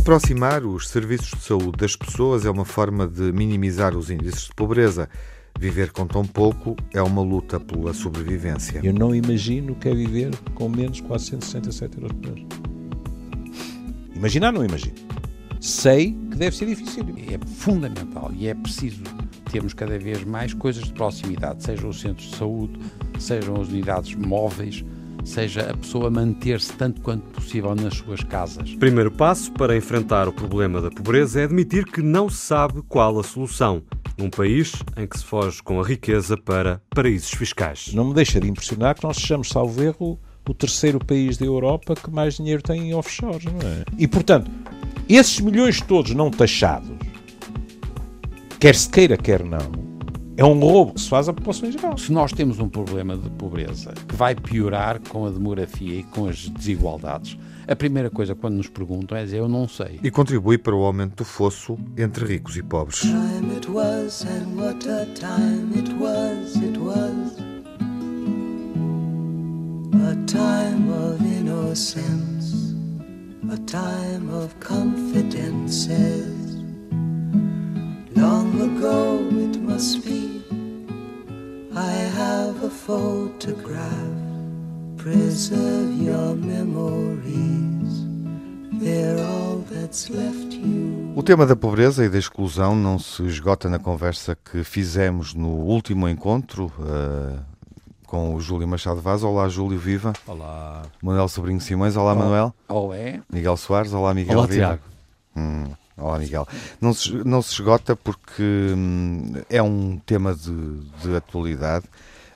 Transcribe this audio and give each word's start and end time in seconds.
Aproximar 0.00 0.64
os 0.64 0.88
serviços 0.88 1.38
de 1.38 1.44
saúde 1.44 1.72
das 1.76 1.94
pessoas 1.94 2.46
é 2.46 2.50
uma 2.50 2.64
forma 2.64 3.06
de 3.06 3.30
minimizar 3.32 3.94
os 3.94 4.10
índices 4.10 4.44
de 4.44 4.54
pobreza. 4.54 5.10
Viver 5.58 5.92
com 5.92 6.06
tão 6.06 6.24
pouco 6.24 6.74
é 6.94 7.02
uma 7.02 7.20
luta 7.20 7.60
pela 7.60 7.92
sobrevivência. 7.92 8.80
Eu 8.82 8.94
não 8.94 9.14
imagino 9.14 9.74
o 9.74 9.76
que 9.76 9.90
é 9.90 9.94
viver 9.94 10.34
com 10.54 10.70
menos 10.70 10.96
de 10.96 11.02
467 11.02 11.98
euros 11.98 12.12
por 12.12 12.32
mês. 12.32 12.46
Imaginar, 14.16 14.52
não 14.52 14.64
imagino. 14.64 14.94
Sei 15.60 16.16
que 16.30 16.36
deve 16.38 16.56
ser 16.56 16.64
difícil. 16.64 17.04
É 17.30 17.46
fundamental 17.46 18.32
e 18.34 18.48
é 18.48 18.54
preciso 18.54 19.02
termos 19.52 19.74
cada 19.74 19.98
vez 19.98 20.24
mais 20.24 20.54
coisas 20.54 20.84
de 20.84 20.94
proximidade, 20.94 21.62
sejam 21.62 21.90
os 21.90 22.00
centros 22.00 22.30
de 22.30 22.36
saúde, 22.36 22.80
sejam 23.18 23.60
as 23.60 23.68
unidades 23.68 24.14
móveis, 24.14 24.82
seja 25.24 25.70
a 25.70 25.76
pessoa 25.76 26.10
manter-se 26.10 26.72
tanto 26.72 27.00
quanto 27.00 27.22
possível 27.30 27.74
nas 27.74 27.94
suas 27.94 28.22
casas. 28.22 28.74
Primeiro 28.74 29.10
passo 29.10 29.52
para 29.52 29.76
enfrentar 29.76 30.28
o 30.28 30.32
problema 30.32 30.80
da 30.80 30.90
pobreza 30.90 31.40
é 31.40 31.44
admitir 31.44 31.84
que 31.84 32.02
não 32.02 32.28
se 32.28 32.38
sabe 32.38 32.82
qual 32.88 33.18
a 33.18 33.22
solução, 33.22 33.82
num 34.16 34.30
país 34.30 34.72
em 34.96 35.06
que 35.06 35.18
se 35.18 35.24
foge 35.24 35.62
com 35.62 35.80
a 35.80 35.84
riqueza 35.84 36.36
para 36.36 36.80
paraísos 36.94 37.30
fiscais. 37.30 37.92
Não 37.94 38.04
me 38.04 38.14
deixa 38.14 38.40
de 38.40 38.48
impressionar 38.48 38.94
que 38.94 39.04
nós 39.04 39.16
sejamos, 39.16 39.48
salvo 39.48 39.82
erro, 39.82 40.18
o 40.48 40.54
terceiro 40.54 40.98
país 40.98 41.36
da 41.36 41.46
Europa 41.46 41.94
que 41.94 42.10
mais 42.10 42.36
dinheiro 42.36 42.62
tem 42.62 42.88
em 42.88 42.94
offshore, 42.94 43.46
não 43.46 43.68
é? 43.68 43.84
E, 43.96 44.08
portanto, 44.08 44.50
esses 45.08 45.38
milhões 45.40 45.80
todos 45.80 46.12
não 46.12 46.30
taxados, 46.30 46.96
quer 48.58 48.74
se 48.74 48.88
queira, 48.88 49.16
quer 49.16 49.44
não, 49.44 49.89
é 50.40 50.44
um 50.44 50.58
roubo 50.58 50.94
que 50.94 51.02
se 51.02 51.08
faz 51.10 51.28
à 51.28 51.34
população 51.34 51.68
em 51.68 51.72
geral. 51.72 51.98
Se 51.98 52.10
nós 52.10 52.32
temos 52.32 52.58
um 52.58 52.66
problema 52.66 53.14
de 53.14 53.28
pobreza 53.28 53.92
que 54.08 54.16
vai 54.16 54.34
piorar 54.34 54.98
com 54.98 55.26
a 55.26 55.30
demografia 55.30 55.96
e 55.96 56.02
com 56.02 56.30
as 56.30 56.48
desigualdades, 56.48 57.36
a 57.68 57.76
primeira 57.76 58.08
coisa 58.08 58.34
quando 58.34 58.54
nos 58.54 58.66
perguntam 58.66 59.18
é 59.18 59.24
dizer 59.24 59.36
eu 59.36 59.48
não 59.48 59.68
sei. 59.68 60.00
E 60.02 60.10
contribui 60.10 60.56
para 60.56 60.74
o 60.74 60.82
aumento 60.82 61.16
do 61.16 61.26
fosso 61.26 61.78
entre 61.94 62.24
ricos 62.24 62.56
e 62.56 62.62
pobres. 62.62 63.02
A 69.92 70.14
time 70.26 70.90
of 70.90 71.22
innocence, 71.22 72.74
a 73.50 73.56
time 73.66 74.32
of 74.32 74.54
confidences. 74.56 76.40
Long 78.16 78.50
ago 78.60 79.28
it 79.40 79.49
must 79.80 80.04
be 80.04 80.44
I 81.74 81.92
have 82.18 82.62
a 82.62 82.68
photograph. 82.68 83.88
Preserve 84.98 85.90
your 86.02 86.34
memories. 86.36 88.04
They're 88.78 89.18
all 89.24 89.64
that's 89.70 90.10
left 90.10 90.54
you. 90.54 91.14
O 91.16 91.22
tema 91.22 91.46
da 91.46 91.56
pobreza 91.56 92.04
e 92.04 92.10
da 92.10 92.18
exclusão 92.18 92.76
não 92.76 92.98
se 92.98 93.22
esgota 93.22 93.70
na 93.70 93.78
conversa 93.78 94.36
que 94.36 94.62
fizemos 94.62 95.32
no 95.32 95.48
último 95.48 96.06
encontro 96.10 96.70
uh, 96.78 97.38
com 98.06 98.34
o 98.34 98.40
Júlio 98.40 98.68
Machado 98.68 99.00
Vaz. 99.00 99.22
Olá, 99.22 99.48
Júlio 99.48 99.78
Viva. 99.78 100.12
Olá. 100.26 100.82
Manuel 101.02 101.28
Sobrinho 101.28 101.60
Simões. 101.60 101.96
Olá, 101.96 102.12
Olá. 102.12 102.22
Manuel. 102.22 102.54
Olá. 102.68 102.96
Miguel 103.32 103.56
Soares. 103.56 103.94
Olá, 103.94 104.12
Miguel 104.12 104.36
Olá, 104.36 104.46
Viva. 104.46 104.58
Tiago. 104.58 104.82
Hum. 105.34 105.72
Olá, 106.00 106.18
Miguel. 106.18 106.48
Não 106.80 106.94
se, 106.94 107.12
não 107.12 107.42
se 107.42 107.52
esgota 107.52 107.94
porque 107.94 108.42
hum, 108.42 109.34
é 109.50 109.62
um 109.62 109.98
tema 109.98 110.34
de, 110.34 110.80
de 111.02 111.14
atualidade, 111.14 111.84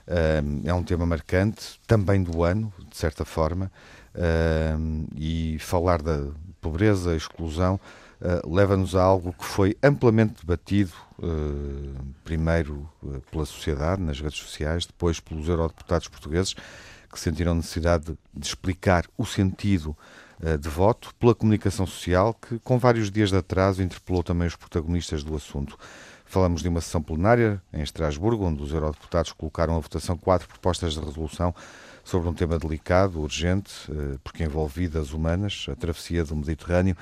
hum, 0.07 0.61
é 0.63 0.71
um 0.71 0.83
tema 0.83 1.03
marcante, 1.03 1.79
também 1.87 2.21
do 2.21 2.43
ano, 2.43 2.71
de 2.87 2.95
certa 2.95 3.25
forma, 3.25 3.71
hum, 4.77 5.07
e 5.15 5.57
falar 5.59 5.99
da 6.03 6.27
pobreza, 6.61 7.15
exclusão, 7.15 7.79
leva-nos 8.47 8.95
a 8.95 9.03
algo 9.03 9.33
que 9.33 9.45
foi 9.45 9.77
amplamente 9.83 10.33
debatido, 10.41 10.93
primeiro 12.23 12.89
pela 13.29 13.45
sociedade, 13.45 14.01
nas 14.01 14.19
redes 14.19 14.39
sociais, 14.39 14.85
depois 14.85 15.19
pelos 15.19 15.47
eurodeputados 15.47 16.07
portugueses, 16.07 16.55
que 17.11 17.19
sentiram 17.19 17.53
necessidade 17.53 18.05
de, 18.33 18.47
explicar 18.47 19.05
o 19.15 19.25
sentido 19.25 19.95
de 20.59 20.69
voto, 20.69 21.13
pela 21.15 21.33
comunicação 21.33 21.87
social, 21.87 22.33
que 22.33 22.59
com 22.59 22.77
vários 22.77 23.09
dias 23.09 23.29
de 23.29 23.37
atraso 23.37 23.81
interpelou 23.81 24.21
também 24.21 24.47
os 24.47 24.55
protagonistas 24.55 25.23
do 25.23 25.35
assunto. 25.35 25.77
Falamos 26.25 26.61
de 26.61 26.67
uma 26.67 26.81
sessão 26.81 27.01
plenária 27.01 27.61
em 27.71 27.81
Estrasburgo, 27.81 28.45
onde 28.45 28.61
os 28.61 28.73
eurodeputados 28.73 29.31
colocaram 29.31 29.77
à 29.77 29.79
votação 29.79 30.17
quatro 30.17 30.47
propostas 30.47 30.93
de 30.93 30.99
resolução 30.99 31.53
sobre 32.03 32.27
um 32.27 32.33
tema 32.33 32.59
delicado, 32.59 33.21
urgente, 33.21 33.71
eh, 33.89 34.17
porque 34.23 34.43
envolve 34.43 34.81
vidas 34.81 35.13
humanas, 35.13 35.65
a 35.69 35.75
travessia 35.75 36.23
do 36.23 36.35
Mediterrâneo, 36.35 36.95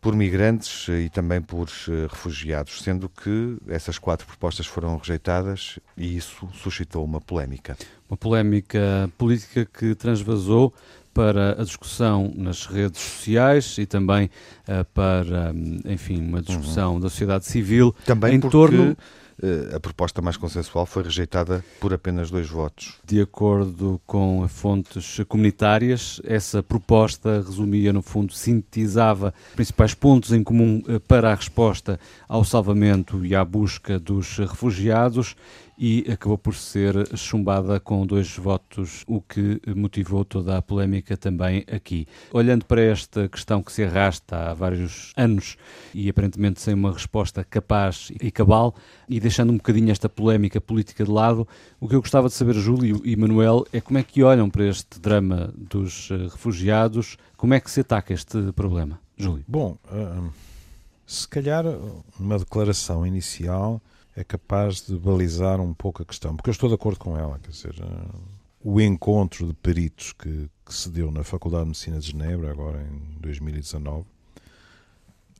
por 0.00 0.16
migrantes 0.16 0.88
e 0.88 1.08
também 1.08 1.40
por 1.40 1.68
eh, 1.88 2.06
refugiados, 2.08 2.82
sendo 2.82 3.08
que 3.08 3.56
essas 3.68 3.98
quatro 3.98 4.26
propostas 4.26 4.66
foram 4.66 4.96
rejeitadas 4.96 5.78
e 5.96 6.16
isso 6.16 6.48
suscitou 6.54 7.04
uma 7.04 7.20
polémica. 7.20 7.76
Uma 8.08 8.16
polémica 8.16 9.10
política 9.16 9.66
que 9.66 9.94
transvasou 9.94 10.74
para 11.14 11.60
a 11.60 11.64
discussão 11.64 12.32
nas 12.36 12.66
redes 12.66 13.00
sociais 13.00 13.76
e 13.78 13.86
também 13.86 14.26
uh, 14.68 14.84
para, 14.92 15.54
enfim, 15.84 16.20
uma 16.20 16.40
discussão 16.42 16.94
uhum. 16.94 17.00
da 17.00 17.08
sociedade 17.08 17.46
civil 17.46 17.94
também 18.04 18.34
em 18.34 18.40
torno 18.40 18.96
eh, 19.42 19.74
a 19.74 19.80
proposta 19.80 20.22
mais 20.22 20.36
consensual 20.36 20.86
foi 20.86 21.02
rejeitada 21.02 21.64
por 21.80 21.92
apenas 21.92 22.30
dois 22.30 22.48
votos. 22.48 22.94
De 23.04 23.20
acordo 23.20 24.00
com 24.06 24.46
fontes 24.48 25.20
comunitárias, 25.28 26.20
essa 26.24 26.62
proposta 26.62 27.42
resumia, 27.44 27.92
no 27.92 28.02
fundo, 28.02 28.32
sintetizava 28.32 29.34
principais 29.56 29.94
pontos 29.94 30.32
em 30.32 30.44
comum 30.44 30.82
eh, 30.86 31.00
para 31.00 31.32
a 31.32 31.34
resposta 31.34 31.98
ao 32.28 32.44
salvamento 32.44 33.24
e 33.24 33.34
à 33.34 33.44
busca 33.44 33.98
dos 33.98 34.38
refugiados 34.38 35.34
e 35.82 36.08
acabou 36.08 36.38
por 36.38 36.54
ser 36.54 36.94
chumbada 37.18 37.80
com 37.80 38.06
dois 38.06 38.36
votos, 38.36 39.02
o 39.04 39.20
que 39.20 39.60
motivou 39.74 40.24
toda 40.24 40.56
a 40.56 40.62
polémica 40.62 41.16
também 41.16 41.64
aqui. 41.66 42.06
Olhando 42.32 42.64
para 42.64 42.80
esta 42.80 43.28
questão 43.28 43.60
que 43.60 43.72
se 43.72 43.82
arrasta 43.82 44.36
há 44.36 44.54
vários 44.54 45.12
anos 45.16 45.56
e 45.92 46.08
aparentemente 46.08 46.60
sem 46.60 46.72
uma 46.72 46.92
resposta 46.92 47.42
capaz 47.42 48.12
e 48.20 48.30
cabal, 48.30 48.76
e 49.08 49.18
deixando 49.18 49.50
um 49.50 49.56
bocadinho 49.56 49.90
esta 49.90 50.08
polémica 50.08 50.60
política 50.60 51.02
de 51.02 51.10
lado, 51.10 51.48
o 51.80 51.88
que 51.88 51.96
eu 51.96 52.00
gostava 52.00 52.28
de 52.28 52.34
saber, 52.34 52.54
Júlio 52.54 53.00
e 53.04 53.16
Manuel, 53.16 53.66
é 53.72 53.80
como 53.80 53.98
é 53.98 54.04
que 54.04 54.22
olham 54.22 54.48
para 54.48 54.64
este 54.64 55.00
drama 55.00 55.52
dos 55.56 56.12
eh, 56.12 56.28
refugiados, 56.30 57.16
como 57.36 57.54
é 57.54 57.60
que 57.60 57.68
se 57.68 57.80
ataca 57.80 58.14
este 58.14 58.52
problema? 58.52 59.00
Júlio. 59.16 59.44
Bom, 59.48 59.76
uh, 59.86 60.30
se 61.04 61.26
calhar 61.26 61.64
uma 62.20 62.38
declaração 62.38 63.04
inicial 63.04 63.82
é 64.14 64.22
capaz 64.22 64.82
de 64.82 64.96
balizar 64.96 65.60
um 65.60 65.72
pouco 65.72 66.02
a 66.02 66.04
questão, 66.04 66.36
porque 66.36 66.50
eu 66.50 66.52
estou 66.52 66.68
de 66.68 66.74
acordo 66.74 66.98
com 66.98 67.16
ela, 67.16 67.38
quer 67.38 67.50
dizer, 67.50 67.74
eh, 67.80 68.18
o 68.62 68.80
encontro 68.80 69.46
de 69.46 69.54
peritos 69.54 70.12
que, 70.12 70.48
que 70.64 70.74
se 70.74 70.90
deu 70.90 71.10
na 71.10 71.24
Faculdade 71.24 71.64
de 71.64 71.68
Medicina 71.68 71.98
de 71.98 72.10
Genebra, 72.10 72.50
agora 72.50 72.82
em 72.82 73.20
2019, 73.20 74.04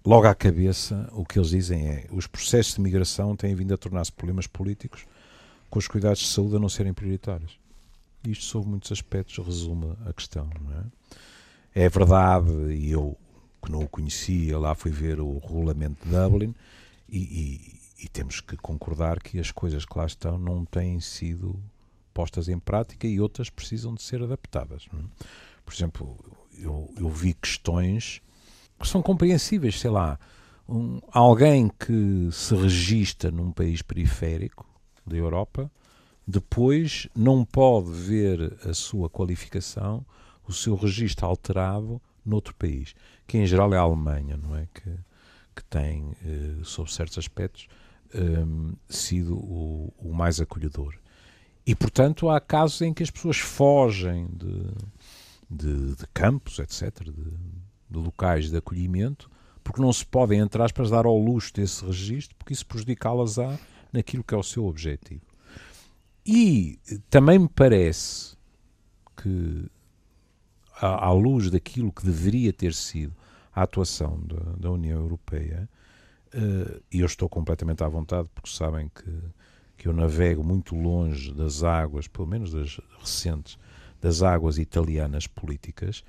logo 0.05 0.27
à 0.27 0.35
cabeça 0.35 1.09
o 1.13 1.25
que 1.25 1.39
eles 1.39 1.51
dizem 1.51 1.87
é 1.87 2.07
os 2.11 2.27
processos 2.27 2.75
de 2.75 2.81
migração 2.81 3.37
têm 3.37 3.55
vindo 3.55 3.75
a 3.75 3.77
tornar-se 3.77 4.11
problemas 4.11 4.47
políticos 4.47 5.07
com 5.71 5.79
os 5.79 5.87
cuidados 5.87 6.21
de 6.21 6.29
saúde 6.29 6.57
a 6.57 6.59
não 6.59 6.69
serem 6.69 6.93
prioritários. 6.93 7.59
Isto, 8.27 8.45
sob 8.45 8.69
muitos 8.69 8.91
aspectos, 8.93 9.45
resume 9.45 9.97
a 10.07 10.13
questão. 10.13 10.49
É? 11.75 11.85
é 11.85 11.89
verdade, 11.89 12.51
e 12.73 12.91
eu 12.91 13.17
que 13.63 13.71
não 13.71 13.83
o 13.83 13.89
conhecia, 13.89 14.59
lá 14.59 14.75
fui 14.75 14.91
ver 14.91 15.21
o 15.21 15.39
regulamento 15.39 16.05
de 16.05 16.11
Dublin 16.11 16.55
e, 17.09 17.19
e 17.19 17.82
e 18.03 18.09
temos 18.09 18.41
que 18.41 18.57
concordar 18.57 19.23
que 19.23 19.39
as 19.39 19.53
coisas 19.53 19.85
que 19.85 19.97
lá 19.97 20.05
estão 20.05 20.37
não 20.37 20.65
têm 20.65 20.99
sido 20.99 21.57
postas 22.13 22.49
em 22.49 22.59
prática 22.59 23.07
e 23.07 23.21
outras 23.21 23.49
precisam 23.49 23.95
de 23.95 24.03
ser 24.03 24.21
adaptadas. 24.23 24.89
É? 24.93 24.97
Por 25.65 25.73
exemplo, 25.73 26.19
eu, 26.59 26.93
eu, 26.99 27.09
vi 27.09 27.33
questões 27.33 28.21
que 28.79 28.89
são 28.89 29.01
compreensíveis, 29.01 29.79
sei 29.79 29.91
lá, 29.91 30.19
um, 30.69 31.01
alguém 31.13 31.69
que 31.69 32.29
se 32.33 32.55
registra 32.57 33.31
num 33.31 33.53
país 33.53 33.83
periférico 33.83 34.67
da 35.07 35.17
Europa, 35.17 35.71
depois 36.27 37.09
não 37.15 37.45
pode 37.45 37.91
ver 37.91 38.59
a 38.69 38.75
sua 38.75 39.09
qualificação, 39.09 40.05
o 40.47 40.53
seu 40.53 40.75
registro 40.75 41.27
alterado 41.27 42.03
noutro 42.25 42.55
país, 42.55 42.95
que 43.29 43.39
em 43.39 43.47
geral 43.47 43.73
é 43.73 43.77
a 43.77 43.81
Alemanha, 43.81 44.37
não 44.37 44.57
é? 44.57 44.67
Que, 44.75 44.91
que 45.55 45.65
tem, 45.65 46.13
eh, 46.25 46.61
sob 46.65 46.93
certos 46.93 47.19
aspectos, 47.19 47.69
um, 48.15 48.75
sido 48.89 49.37
o, 49.37 49.93
o, 49.99 50.13
mais 50.13 50.41
acolhedor. 50.41 50.95
E, 51.67 51.75
portanto, 51.75 52.29
há 52.29 52.41
casos 52.41 52.81
em 52.83 52.93
que 52.93 53.03
as 53.03 53.11
pessoas 53.11 53.39
fogem 53.39 54.29
de, 54.33 54.65
de, 55.49 55.95
de 55.97 56.07
campos, 56.13 56.59
etc., 56.59 57.05
de, 57.05 57.13
de, 57.13 57.99
locais 57.99 58.51
de 58.51 58.57
acolhimento, 58.57 59.31
porque 59.63 59.81
não 59.81 59.93
se 59.93 60.05
podem, 60.05 60.41
entre 60.41 60.61
aspas, 60.63 60.91
dar 60.91 61.07
ao 61.07 61.17
luxo 61.17 61.55
desse 61.55 61.85
registro, 61.85 62.37
porque 62.37 62.53
isso 62.53 62.67
prejudicá-las-á 62.67 63.59
naquilo 63.93 64.25
que 64.25 64.35
é 64.35 64.37
o 64.37 64.43
seu 64.43 64.67
objetivo. 64.67 65.23
E 66.27 66.79
também 67.09 67.39
me 67.39 67.49
parece 67.49 68.37
que, 69.17 69.67
à, 70.77 71.07
à 71.07 71.13
luz 71.13 71.51
daquilo 71.51 71.93
que 71.93 72.05
deveria 72.05 72.53
ter 72.53 72.75
sido 72.75 73.15
a 73.55 73.63
atuação 73.63 74.21
da, 74.25 74.53
da 74.57 74.71
União 74.71 74.99
Europeia, 75.01 75.69
e 76.91 77.01
eu 77.01 77.07
estou 77.07 77.29
completamente 77.29 77.83
à 77.85 77.89
vontade, 77.89 78.29
porque 78.35 78.51
sabem 78.51 78.91
que, 78.95 79.13
que 79.77 79.89
eu 79.89 79.93
navego 79.93 80.43
muito 80.43 80.75
longe 80.75 81.33
das 81.33 81.63
águas, 81.63 82.09
pelo 82.09 82.27
menos 82.27 82.53
das 82.53 82.81
recentes, 82.99 83.59
das 84.01 84.23
águas 84.23 84.59
italianas 84.59 85.27
políticas, 85.27 86.05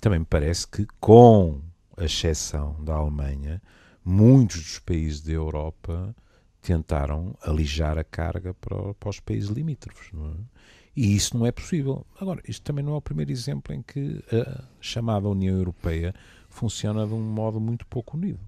também 0.00 0.20
me 0.20 0.24
parece 0.24 0.66
que, 0.66 0.86
com 1.00 1.60
a 1.96 2.04
exceção 2.04 2.76
da 2.82 2.94
Alemanha, 2.94 3.60
muitos 4.04 4.56
dos 4.56 4.78
países 4.78 5.20
da 5.20 5.32
Europa 5.32 6.14
tentaram 6.60 7.36
alijar 7.42 7.98
a 7.98 8.04
carga 8.04 8.54
para, 8.54 8.94
para 8.94 9.08
os 9.08 9.20
países 9.20 9.48
limítrofes. 9.48 10.10
É? 10.14 10.58
E 10.96 11.14
isso 11.14 11.38
não 11.38 11.46
é 11.46 11.52
possível. 11.52 12.06
Agora, 12.20 12.42
isto 12.46 12.62
também 12.62 12.84
não 12.84 12.94
é 12.94 12.96
o 12.96 13.02
primeiro 13.02 13.30
exemplo 13.30 13.72
em 13.72 13.82
que 13.82 14.22
a 14.32 14.64
chamada 14.80 15.28
União 15.28 15.56
Europeia 15.56 16.14
funciona 16.48 17.06
de 17.06 17.14
um 17.14 17.20
modo 17.20 17.60
muito 17.60 17.86
pouco 17.86 18.16
unido. 18.16 18.40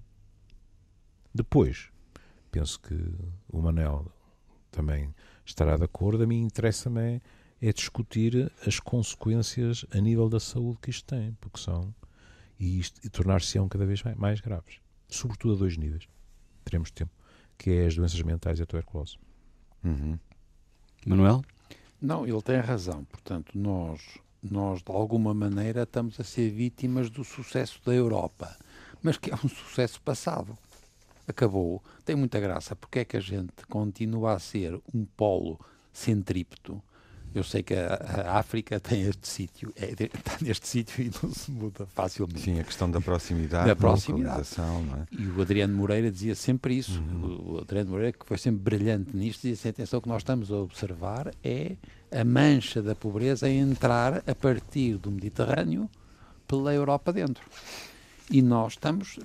Depois, 1.33 1.89
penso 2.51 2.79
que 2.79 2.95
o 3.49 3.61
Manel 3.61 4.11
também 4.71 5.13
estará 5.45 5.77
de 5.77 5.83
acordo, 5.83 6.23
a 6.23 6.27
mim 6.27 6.41
interessa-me 6.41 7.01
é, 7.01 7.21
é, 7.61 7.73
discutir 7.73 8.51
as 8.65 8.79
consequências 8.79 9.85
a 9.91 9.99
nível 9.99 10.29
da 10.29 10.39
saúde 10.39 10.79
que 10.81 10.89
isto 10.89 11.05
tem, 11.05 11.33
porque 11.39 11.59
são, 11.59 11.93
e, 12.59 12.79
isto, 12.79 12.99
e 13.03 13.09
tornar-se-ão 13.09 13.67
cada 13.67 13.85
vez 13.85 14.01
mais, 14.03 14.17
mais 14.17 14.39
graves, 14.39 14.79
sobretudo 15.07 15.55
a 15.55 15.57
dois 15.57 15.77
níveis, 15.77 16.07
teremos 16.63 16.91
tempo, 16.91 17.11
que 17.57 17.69
é 17.71 17.85
as 17.85 17.95
doenças 17.95 18.21
mentais 18.21 18.59
e 18.59 18.63
a 18.63 18.65
tuberculose. 18.65 19.17
Uhum. 19.83 20.17
Manuel? 21.05 21.43
Não, 22.01 22.25
ele 22.25 22.41
tem 22.41 22.59
razão. 22.59 23.03
Portanto, 23.05 23.51
nós, 23.57 24.01
nós 24.41 24.81
de 24.81 24.91
alguma 24.91 25.33
maneira 25.33 25.83
estamos 25.83 26.19
a 26.19 26.23
ser 26.23 26.49
vítimas 26.49 27.09
do 27.09 27.23
sucesso 27.23 27.79
da 27.85 27.93
Europa, 27.93 28.57
mas 29.03 29.17
que 29.17 29.31
é 29.31 29.35
um 29.35 29.49
sucesso 29.49 30.01
passado. 30.01 30.57
Acabou. 31.31 31.83
Tem 32.05 32.15
muita 32.15 32.39
graça. 32.39 32.75
Porque 32.75 32.99
é 32.99 33.05
que 33.05 33.17
a 33.17 33.21
gente 33.21 33.65
continua 33.69 34.33
a 34.33 34.39
ser 34.39 34.79
um 34.93 35.05
polo 35.05 35.59
centrípeto 35.91 36.81
eu 37.33 37.43
sei 37.43 37.63
que 37.63 37.73
a, 37.73 37.93
a 38.25 38.39
África 38.39 38.79
tem 38.79 39.03
este 39.03 39.27
sítio, 39.27 39.73
é, 39.77 39.91
está 39.91 40.37
neste 40.41 40.67
sítio 40.67 41.01
e 41.03 41.11
não 41.23 41.33
se 41.33 41.49
muda 41.49 41.85
facilmente. 41.85 42.41
Sim, 42.41 42.59
a 42.59 42.63
questão 42.63 42.91
da 42.91 42.99
proximidade, 42.99 43.67
da 43.67 43.75
proximidade. 43.75 44.47
É? 44.59 45.15
E 45.17 45.27
o 45.27 45.41
Adriano 45.41 45.73
Moreira 45.73 46.11
dizia 46.11 46.35
sempre 46.35 46.77
isso. 46.77 46.99
Uhum. 46.99 47.53
O 47.53 47.57
Adriano 47.59 47.91
Moreira, 47.91 48.11
que 48.11 48.25
foi 48.25 48.37
sempre 48.37 48.61
brilhante 48.61 49.15
nisto, 49.15 49.41
dizia 49.41 49.53
assim, 49.53 49.69
atenção, 49.69 49.99
o 49.99 50.01
que 50.01 50.09
nós 50.09 50.21
estamos 50.21 50.51
a 50.51 50.57
observar 50.57 51.33
é 51.41 51.77
a 52.11 52.23
mancha 52.25 52.81
da 52.81 52.93
pobreza 52.93 53.45
a 53.45 53.49
entrar 53.49 54.21
a 54.27 54.35
partir 54.35 54.97
do 54.97 55.09
Mediterrâneo 55.09 55.89
pela 56.45 56.73
Europa 56.73 57.13
dentro. 57.13 57.43
E 58.29 58.41
nós 58.41 58.73
estamos 58.73 59.17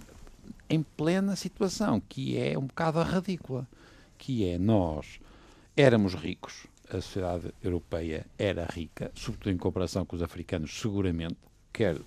em 0.69 0.83
plena 0.83 1.37
situação, 1.37 2.01
que 2.01 2.39
é 2.39 2.59
um 2.59 2.67
bocado 2.67 3.03
ridícula, 3.03 3.67
que 4.19 4.49
é 4.49 4.59
nós 4.59 5.21
éramos 5.77 6.15
ricos, 6.15 6.67
a 6.89 7.01
sociedade 7.01 7.53
europeia 7.63 8.27
era 8.39 8.65
rica, 8.65 9.11
sobretudo 9.15 9.53
em 9.53 9.59
comparação 9.59 10.05
com 10.05 10.17
os 10.17 10.23
africanos, 10.23 10.79
seguramente, 10.79 11.37
quer 11.73 11.99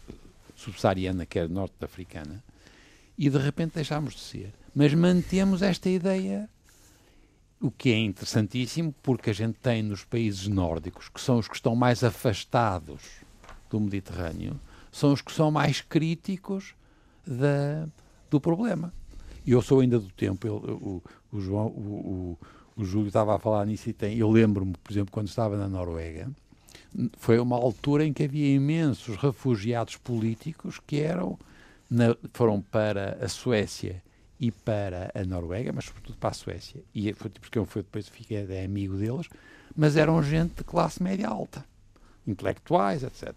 subsaariana, 0.55 1.25
quer 1.25 1.47
norte-africana, 1.49 2.43
e 3.17 3.29
de 3.29 3.37
repente 3.37 3.75
deixámos 3.75 4.13
de 4.13 4.21
ser. 4.21 4.53
Mas 4.73 4.93
mantemos 4.93 5.61
esta 5.61 5.89
ideia, 5.89 6.49
o 7.59 7.69
que 7.69 7.91
é 7.91 7.97
interessantíssimo, 7.97 8.93
porque 9.03 9.29
a 9.29 9.33
gente 9.33 9.57
tem 9.59 9.83
nos 9.83 10.03
países 10.03 10.47
nórdicos, 10.47 11.09
que 11.09 11.21
são 11.21 11.37
os 11.37 11.47
que 11.47 11.55
estão 11.55 11.75
mais 11.75 12.03
afastados 12.03 13.01
do 13.69 13.79
Mediterrâneo, 13.79 14.59
são 14.91 15.13
os 15.13 15.21
que 15.21 15.31
são 15.31 15.51
mais 15.51 15.81
críticos 15.81 16.73
da, 17.25 17.87
do 18.29 18.41
problema. 18.41 18.93
E 19.45 19.51
eu 19.51 19.61
sou 19.61 19.79
ainda 19.79 19.99
do 19.99 20.09
tempo, 20.11 20.45
eu, 20.45 20.55
o, 20.55 21.03
o, 21.31 21.39
João, 21.39 21.67
o, 21.67 22.37
o 22.37 22.37
o 22.79 22.85
Júlio 22.85 23.07
estava 23.07 23.35
a 23.35 23.39
falar 23.39 23.65
nisso 23.65 23.89
e 23.89 23.93
tem. 23.93 24.17
Eu 24.17 24.31
lembro-me, 24.31 24.73
por 24.81 24.89
exemplo, 24.89 25.11
quando 25.11 25.27
estava 25.27 25.57
na 25.57 25.67
Noruega, 25.67 26.31
foi 27.17 27.37
uma 27.37 27.57
altura 27.57 28.05
em 28.05 28.13
que 28.13 28.23
havia 28.23 28.55
imensos 28.55 29.17
refugiados 29.17 29.97
políticos 29.97 30.79
que 30.87 31.01
eram 31.01 31.37
na, 31.89 32.15
foram 32.33 32.61
para 32.61 33.17
a 33.21 33.27
Suécia 33.27 34.01
e 34.39 34.49
para 34.49 35.11
a 35.13 35.25
Noruega, 35.25 35.73
mas 35.73 35.85
sobretudo 35.85 36.17
para 36.17 36.29
a 36.29 36.33
Suécia. 36.33 36.81
E 36.95 37.11
foi 37.11 37.29
porque 37.29 37.59
eu 37.59 37.65
foi, 37.65 37.81
depois 37.81 38.07
fiquei 38.07 38.63
amigo 38.63 38.95
deles, 38.95 39.27
mas 39.75 39.97
eram 39.97 40.23
gente 40.23 40.55
de 40.55 40.63
classe 40.63 41.03
média 41.03 41.27
alta, 41.27 41.65
intelectuais, 42.25 43.03
etc. 43.03 43.35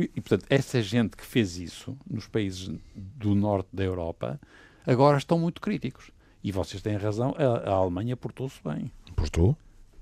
E, 0.00 0.20
portanto, 0.20 0.46
essa 0.50 0.82
gente 0.82 1.16
que 1.16 1.24
fez 1.24 1.56
isso 1.56 1.96
nos 2.08 2.26
países 2.26 2.70
do 2.94 3.34
norte 3.34 3.68
da 3.72 3.84
Europa 3.84 4.38
agora 4.86 5.16
estão 5.16 5.38
muito 5.38 5.60
críticos. 5.60 6.10
E 6.42 6.52
vocês 6.52 6.82
têm 6.82 6.96
razão, 6.96 7.34
a, 7.36 7.70
a 7.70 7.74
Alemanha 7.74 8.16
portou-se 8.16 8.60
bem. 8.62 8.92
Portou? 9.16 9.56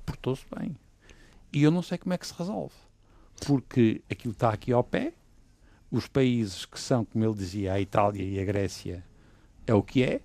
Portou-se 0.04 0.44
bem. 0.54 0.76
E 1.52 1.62
eu 1.62 1.70
não 1.70 1.82
sei 1.82 1.98
como 1.98 2.12
é 2.12 2.18
que 2.18 2.26
se 2.26 2.34
resolve. 2.36 2.74
Porque 3.46 4.02
aquilo 4.10 4.32
está 4.32 4.50
aqui 4.50 4.72
ao 4.72 4.82
pé, 4.82 5.14
os 5.90 6.06
países 6.08 6.64
que 6.64 6.80
são, 6.80 7.04
como 7.04 7.24
ele 7.24 7.34
dizia, 7.34 7.72
a 7.72 7.80
Itália 7.80 8.22
e 8.22 8.40
a 8.40 8.44
Grécia, 8.44 9.04
é 9.66 9.74
o 9.74 9.82
que 9.82 10.02
é, 10.02 10.20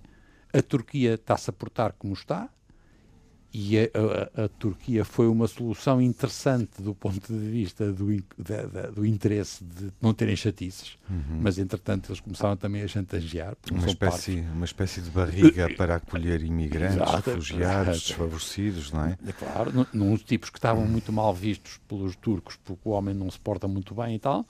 a 0.52 0.60
Turquia 0.60 1.14
está-se 1.14 1.50
a 1.50 1.52
portar 1.52 1.92
como 1.92 2.12
está, 2.12 2.50
e 3.54 3.78
a, 3.78 3.82
a, 3.82 4.44
a, 4.44 4.48
Turquia 4.48 5.04
foi 5.04 5.28
uma 5.28 5.46
solução 5.46 6.00
interessante 6.00 6.80
do 6.80 6.94
ponto 6.94 7.32
de 7.32 7.50
vista 7.50 7.92
do, 7.92 8.16
da, 8.38 8.62
da, 8.62 8.90
do 8.90 9.04
interesse 9.04 9.62
de 9.62 9.92
não 10.00 10.14
terem 10.14 10.34
chatices, 10.34 10.96
uhum. 11.10 11.40
mas 11.42 11.58
entretanto 11.58 12.10
eles 12.10 12.20
começaram 12.20 12.56
também 12.56 12.82
a 12.82 12.88
chantagear. 12.88 13.54
Uma 13.70 13.86
espécie, 13.86 14.44
uma 14.54 14.64
espécie 14.64 15.00
de 15.02 15.10
barriga 15.10 15.68
para 15.76 15.96
acolher 15.96 16.42
imigrantes, 16.42 16.96
exato, 16.96 17.30
refugiados, 17.30 18.00
desfavorecidos, 18.00 18.90
não 18.90 19.04
é? 19.04 19.18
é 19.26 19.32
claro, 19.32 19.86
uns 19.92 20.22
tipos 20.22 20.48
que 20.48 20.58
estavam 20.58 20.86
muito 20.86 21.12
mal 21.12 21.34
vistos 21.34 21.78
pelos 21.86 22.16
turcos 22.16 22.56
porque 22.64 22.88
o 22.88 22.92
homem 22.92 23.14
não 23.14 23.30
se 23.30 23.38
porta 23.38 23.68
muito 23.68 23.94
bem 23.94 24.14
e 24.14 24.18
tal, 24.18 24.46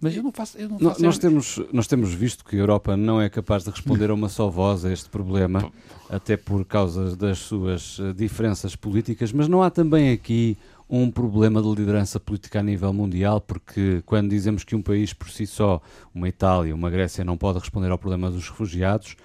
mas 0.00 0.16
eu 0.16 0.22
não 0.22 0.32
faço. 0.32 0.58
Eu 0.58 0.68
não 0.68 0.78
faço 0.78 1.02
nós, 1.02 1.18
temos, 1.18 1.60
nós 1.72 1.86
temos 1.86 2.12
visto 2.12 2.44
que 2.44 2.56
a 2.56 2.58
Europa 2.58 2.96
não 2.96 3.20
é 3.20 3.28
capaz 3.28 3.64
de 3.64 3.70
responder 3.70 4.10
a 4.10 4.14
uma 4.14 4.28
só 4.28 4.48
voz 4.48 4.84
a 4.84 4.92
este 4.92 5.08
problema, 5.08 5.70
até 6.08 6.36
por 6.36 6.64
causa 6.64 7.16
das 7.16 7.38
suas 7.38 7.98
eh, 8.00 8.12
diferenças 8.12 8.76
políticas, 8.76 9.32
mas 9.32 9.48
não 9.48 9.62
há 9.62 9.70
também 9.70 10.12
aqui 10.12 10.56
um 10.88 11.10
problema 11.10 11.60
de 11.60 11.68
liderança 11.68 12.20
política 12.20 12.60
a 12.60 12.62
nível 12.62 12.92
mundial, 12.92 13.40
porque 13.40 14.02
quando 14.06 14.30
dizemos 14.30 14.62
que 14.62 14.76
um 14.76 14.82
país 14.82 15.12
por 15.12 15.28
si 15.28 15.46
só, 15.46 15.80
uma 16.14 16.28
Itália, 16.28 16.74
uma 16.74 16.90
Grécia, 16.90 17.24
não 17.24 17.36
pode 17.36 17.58
responder 17.58 17.90
ao 17.90 17.98
problema 17.98 18.30
dos 18.30 18.48
refugiados, 18.48 19.16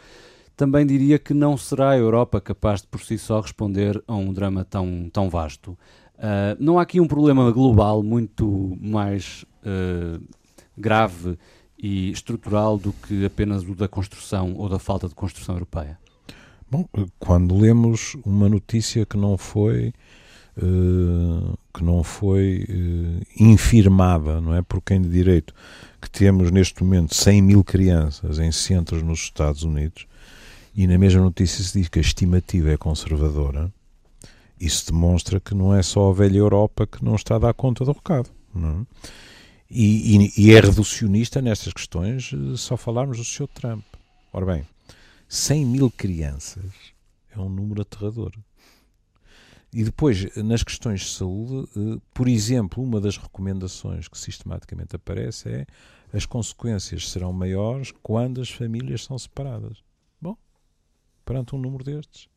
também 0.57 0.85
diria 0.85 1.19
que 1.19 1.33
não 1.33 1.57
será 1.57 1.91
a 1.91 1.97
Europa 1.97 2.41
capaz 2.41 2.81
de 2.81 2.87
por 2.87 3.01
si 3.01 3.17
só 3.17 3.39
responder 3.39 4.01
a 4.07 4.15
um 4.15 4.33
drama 4.33 4.65
tão, 4.65 5.09
tão 5.11 5.29
vasto. 5.29 5.77
Uh, 6.17 6.55
não 6.59 6.77
há 6.77 6.83
aqui 6.83 6.99
um 6.99 7.07
problema 7.07 7.49
global 7.51 8.03
muito 8.03 8.77
mais 8.79 9.43
uh, 9.63 10.21
grave 10.77 11.37
e 11.77 12.11
estrutural 12.11 12.77
do 12.77 12.93
que 12.93 13.25
apenas 13.25 13.63
o 13.63 13.75
da 13.75 13.87
construção 13.87 14.53
ou 14.55 14.69
da 14.69 14.79
falta 14.79 15.07
de 15.07 15.15
construção 15.15 15.55
europeia? 15.55 15.97
Bom, 16.69 16.85
quando 17.19 17.57
lemos 17.57 18.15
uma 18.25 18.47
notícia 18.47 19.05
que 19.05 19.17
não 19.17 19.37
foi 19.37 19.93
uh, 20.57 21.57
que 21.73 21.83
não 21.83 22.03
foi 22.03 22.65
uh, 22.69 23.43
infirmada, 23.43 24.39
não 24.39 24.53
é, 24.53 24.61
por 24.61 24.81
quem 24.81 25.01
de 25.01 25.09
direito, 25.09 25.53
que 26.01 26.09
temos 26.09 26.51
neste 26.51 26.83
momento 26.83 27.15
100 27.15 27.41
mil 27.41 27.63
crianças 27.63 28.39
em 28.39 28.51
centros 28.51 29.03
nos 29.03 29.19
Estados 29.19 29.63
Unidos 29.63 30.07
e 30.75 30.87
na 30.87 30.97
mesma 30.97 31.21
notícia 31.21 31.63
se 31.63 31.77
diz 31.77 31.89
que 31.89 31.99
a 31.99 32.01
estimativa 32.01 32.71
é 32.71 32.77
conservadora, 32.77 33.71
isso 34.59 34.91
demonstra 34.91 35.39
que 35.39 35.53
não 35.53 35.73
é 35.73 35.81
só 35.81 36.09
a 36.09 36.13
velha 36.13 36.37
Europa 36.37 36.87
que 36.87 37.03
não 37.03 37.15
está 37.15 37.35
a 37.35 37.39
dar 37.39 37.53
conta 37.53 37.83
do 37.83 37.91
recado. 37.91 38.29
Não 38.53 38.69
é? 38.69 38.97
E, 39.73 40.17
e, 40.17 40.33
e, 40.37 40.51
é 40.51 40.59
reducionista 40.59 41.41
nestas 41.41 41.71
questões 41.71 42.33
eh, 42.33 42.57
só 42.57 42.75
falarmos 42.75 43.17
do 43.17 43.23
Sr. 43.23 43.47
Trump. 43.47 43.85
Ora 44.33 44.45
bem, 44.45 44.67
100 45.29 45.65
mil 45.65 45.89
crianças 45.89 46.65
é 47.31 47.39
um 47.39 47.47
número 47.47 47.81
aterrador. 47.81 48.33
E 49.73 49.85
depois, 49.85 50.35
nas 50.35 50.61
questões 50.61 50.99
de 50.99 51.11
saúde, 51.11 51.69
eh, 51.77 52.01
por 52.13 52.27
exemplo, 52.27 52.83
uma 52.83 52.99
das 52.99 53.15
recomendações 53.15 54.09
que 54.09 54.19
sistematicamente 54.19 54.97
aparece 54.97 55.47
é 55.47 55.65
as 56.11 56.25
consequências 56.25 57.09
serão 57.09 57.31
maiores 57.31 57.93
quando 58.03 58.41
as 58.41 58.49
famílias 58.49 59.05
são 59.05 59.17
separadas. 59.17 59.77
Bom, 60.21 60.35
perante 61.23 61.55
um 61.55 61.57
número 61.57 61.85
destes. 61.85 62.27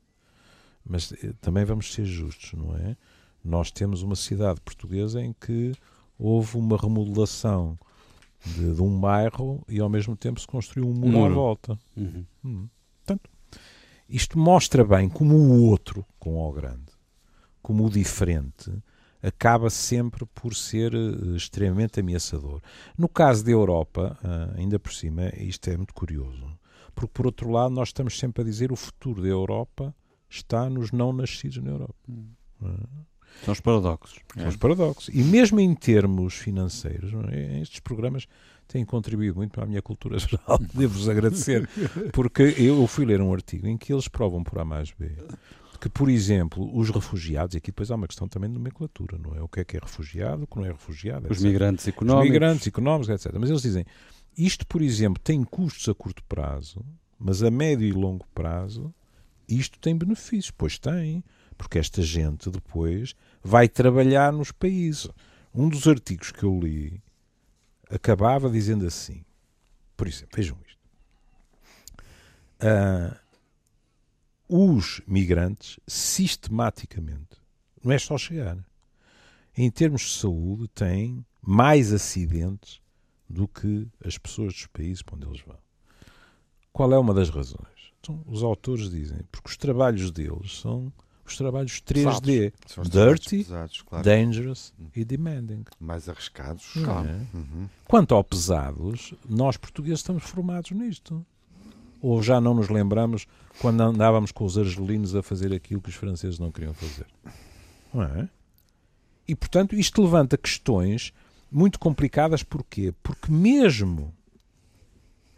Mas 0.86 1.12
eh, 1.12 1.32
também 1.40 1.64
vamos 1.64 1.92
ser 1.92 2.04
justos, 2.04 2.52
não 2.52 2.76
é? 2.76 2.96
Nós 3.44 3.72
temos 3.72 4.02
uma 4.02 4.14
cidade 4.14 4.60
portuguesa 4.60 5.20
em 5.20 5.32
que 5.32 5.72
houve 6.18 6.56
uma 6.56 6.76
remodelação 6.76 7.78
de, 8.44 8.74
de, 8.74 8.82
um 8.82 9.00
bairro 9.00 9.64
e 9.68 9.80
ao 9.80 9.88
mesmo 9.88 10.16
tempo 10.16 10.40
se 10.40 10.46
construiu 10.46 10.88
um 10.88 10.92
muro, 10.92 11.12
muro. 11.12 11.32
à 11.32 11.34
volta. 11.34 11.78
Uhum. 11.96 12.24
Hum. 12.44 12.68
Portanto, 13.04 13.30
isto 14.08 14.38
mostra 14.38 14.84
bem 14.84 15.08
como 15.08 15.34
o 15.34 15.62
outro, 15.64 16.04
com 16.18 16.36
O 16.36 16.52
grande, 16.52 16.92
como 17.62 17.86
o 17.86 17.90
diferente, 17.90 18.70
acaba 19.22 19.70
sempre 19.70 20.26
por 20.26 20.54
ser 20.54 20.94
uh, 20.94 21.34
extremamente 21.34 22.00
ameaçador. 22.00 22.60
No 22.96 23.08
caso 23.08 23.44
da 23.44 23.50
Europa, 23.50 24.18
uh, 24.22 24.58
ainda 24.58 24.78
por 24.78 24.92
cima, 24.92 25.30
isto 25.36 25.68
é 25.70 25.76
muito 25.76 25.94
curioso, 25.94 26.46
porque 26.94 27.12
por 27.14 27.26
outro 27.26 27.50
lado 27.50 27.74
nós 27.74 27.88
estamos 27.88 28.18
sempre 28.18 28.42
a 28.42 28.44
dizer 28.44 28.70
o 28.70 28.76
futuro 28.76 29.22
da 29.22 29.28
Europa 29.28 29.94
está 30.28 30.68
nos 30.68 30.92
não 30.92 31.12
nascidos 31.12 31.56
na 31.58 31.70
Europa. 31.70 31.94
Hum. 32.08 32.28
São 33.42 33.52
os 33.52 33.60
paradoxos. 33.60 34.18
São 34.36 34.48
os 34.48 34.56
paradoxos. 34.56 35.14
E 35.14 35.22
mesmo 35.22 35.60
em 35.60 35.74
termos 35.74 36.34
financeiros, 36.34 37.12
é? 37.30 37.60
estes 37.60 37.80
programas 37.80 38.26
têm 38.68 38.84
contribuído 38.84 39.36
muito 39.36 39.52
para 39.52 39.64
a 39.64 39.66
minha 39.66 39.82
cultura 39.82 40.18
geral, 40.18 40.58
devo-vos 40.74 41.08
agradecer, 41.08 41.68
porque 42.12 42.42
eu 42.42 42.86
fui 42.86 43.04
ler 43.04 43.20
um 43.20 43.32
artigo 43.32 43.66
em 43.66 43.76
que 43.76 43.92
eles 43.92 44.08
provam 44.08 44.42
por 44.42 44.58
A 44.58 44.64
mais 44.64 44.90
B 44.90 45.10
que, 45.84 45.88
por 45.90 46.08
exemplo, 46.08 46.74
os 46.74 46.88
refugiados, 46.88 47.54
e 47.54 47.58
aqui 47.58 47.66
depois 47.66 47.90
há 47.90 47.94
uma 47.94 48.06
questão 48.06 48.26
também 48.26 48.48
de 48.48 48.54
nomenclatura, 48.54 49.18
não 49.18 49.36
é? 49.36 49.42
O 49.42 49.48
que 49.48 49.60
é 49.60 49.64
que 49.64 49.76
é 49.76 49.80
refugiado, 49.80 50.44
o 50.44 50.46
que 50.46 50.56
não 50.56 50.64
é 50.64 50.72
refugiado, 50.72 51.26
Os 51.26 51.36
etc. 51.36 51.46
migrantes 51.46 51.86
económicos. 51.86 52.24
Os 52.24 52.32
migrantes 52.32 52.66
económicos, 52.66 53.08
etc. 53.10 53.36
Mas 53.38 53.50
eles 53.50 53.60
dizem, 53.60 53.84
isto, 54.34 54.66
por 54.66 54.80
exemplo, 54.80 55.22
tem 55.22 55.44
custos 55.44 55.86
a 55.86 55.94
curto 55.94 56.24
prazo, 56.24 56.82
mas 57.18 57.42
a 57.42 57.50
médio 57.50 57.86
e 57.86 57.92
longo 57.92 58.26
prazo, 58.34 58.94
isto 59.46 59.78
tem 59.78 59.94
benefícios. 59.94 60.50
Pois 60.50 60.78
tem, 60.78 61.22
porque 61.58 61.78
esta 61.78 62.00
gente 62.00 62.48
depois 62.48 63.14
vai 63.44 63.68
trabalhar 63.68 64.32
nos 64.32 64.50
países. 64.50 65.06
Um 65.54 65.68
dos 65.68 65.86
artigos 65.86 66.32
que 66.32 66.42
eu 66.42 66.58
li 66.58 67.00
acabava 67.90 68.48
dizendo 68.48 68.86
assim, 68.86 69.22
por 69.96 70.08
exemplo, 70.08 70.30
vejam 70.34 70.58
isto. 70.66 70.80
Uh, 72.60 73.24
os 74.48 75.02
migrantes, 75.06 75.78
sistematicamente, 75.86 77.36
não 77.82 77.92
é 77.92 77.98
só 77.98 78.16
chegar, 78.16 78.58
em 79.56 79.70
termos 79.70 80.02
de 80.02 80.10
saúde, 80.12 80.66
têm 80.68 81.24
mais 81.40 81.92
acidentes 81.92 82.80
do 83.28 83.46
que 83.46 83.86
as 84.04 84.16
pessoas 84.16 84.54
dos 84.54 84.66
países 84.66 85.02
para 85.02 85.16
onde 85.16 85.26
eles 85.26 85.40
vão. 85.42 85.58
Qual 86.72 86.92
é 86.92 86.98
uma 86.98 87.14
das 87.14 87.28
razões? 87.28 87.92
Então, 88.00 88.22
os 88.26 88.42
autores 88.42 88.90
dizem, 88.90 89.18
porque 89.30 89.50
os 89.50 89.56
trabalhos 89.56 90.10
deles 90.10 90.58
são 90.58 90.92
os 91.28 91.36
trabalhos 91.36 91.82
3D. 91.82 92.52
Dirty, 92.88 93.44
pesados, 93.44 93.82
claro. 93.82 94.04
dangerous 94.04 94.72
hum. 94.78 94.86
e 94.94 95.04
demanding. 95.04 95.64
Mais 95.80 96.08
arriscados. 96.08 96.72
Claro. 96.72 97.08
É? 97.08 97.36
Uhum. 97.36 97.68
Quanto 97.86 98.14
ao 98.14 98.22
pesados, 98.22 99.14
nós 99.28 99.56
portugueses 99.56 100.00
estamos 100.00 100.24
formados 100.24 100.70
nisto. 100.70 101.24
Ou 102.00 102.22
já 102.22 102.40
não 102.40 102.52
nos 102.54 102.68
lembramos 102.68 103.26
quando 103.60 103.80
andávamos 103.80 104.30
com 104.30 104.44
os 104.44 104.58
argelinos 104.58 105.14
a 105.14 105.22
fazer 105.22 105.52
aquilo 105.52 105.80
que 105.80 105.88
os 105.88 105.94
franceses 105.94 106.38
não 106.38 106.52
queriam 106.52 106.74
fazer? 106.74 107.06
Não 107.92 108.02
é? 108.02 108.28
E, 109.26 109.34
portanto, 109.34 109.74
isto 109.74 110.02
levanta 110.02 110.36
questões 110.36 111.12
muito 111.50 111.78
complicadas. 111.78 112.42
Porquê? 112.42 112.92
Porque 113.02 113.32
mesmo 113.32 114.12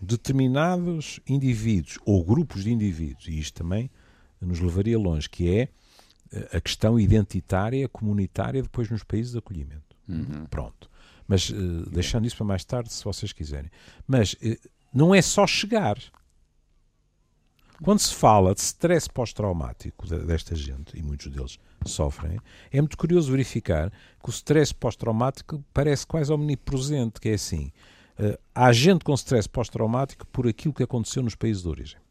determinados 0.00 1.20
indivíduos 1.26 1.98
ou 2.04 2.24
grupos 2.24 2.64
de 2.64 2.72
indivíduos, 2.72 3.28
e 3.28 3.38
isto 3.38 3.62
também 3.62 3.90
nos 4.40 4.60
levaria 4.60 4.98
longe, 4.98 5.28
que 5.28 5.48
é 5.48 5.68
eh, 6.32 6.56
a 6.56 6.60
questão 6.60 6.98
identitária, 6.98 7.88
comunitária, 7.88 8.62
depois 8.62 8.90
nos 8.90 9.02
países 9.02 9.32
de 9.32 9.38
acolhimento. 9.38 9.96
Uhum. 10.08 10.46
Pronto. 10.50 10.90
Mas 11.26 11.50
uh, 11.50 11.90
deixando 11.90 12.26
isso 12.26 12.36
para 12.36 12.46
mais 12.46 12.64
tarde, 12.64 12.92
se 12.92 13.04
vocês 13.04 13.32
quiserem. 13.32 13.70
Mas 14.06 14.34
uh, 14.34 14.56
não 14.92 15.14
é 15.14 15.20
só 15.20 15.46
chegar. 15.46 15.98
Quando 17.82 17.98
se 17.98 18.14
fala 18.14 18.54
de 18.54 18.60
stress 18.60 19.08
pós-traumático 19.08 20.06
desta 20.24 20.54
gente, 20.54 20.98
e 20.98 21.02
muitos 21.02 21.26
deles 21.28 21.58
sofrem, 21.84 22.40
é 22.70 22.80
muito 22.80 22.96
curioso 22.96 23.30
verificar 23.30 23.90
que 23.90 24.28
o 24.28 24.30
stress 24.30 24.72
pós-traumático 24.72 25.62
parece 25.74 26.06
quase 26.06 26.32
omnipresente, 26.32 27.20
que 27.20 27.28
é 27.28 27.34
assim, 27.34 27.70
uh, 28.18 28.38
há 28.54 28.72
gente 28.72 29.04
com 29.04 29.12
stress 29.14 29.48
pós-traumático 29.48 30.26
por 30.28 30.46
aquilo 30.46 30.72
que 30.72 30.82
aconteceu 30.82 31.22
nos 31.22 31.34
países 31.34 31.62
de 31.62 31.68
origem. 31.68 32.05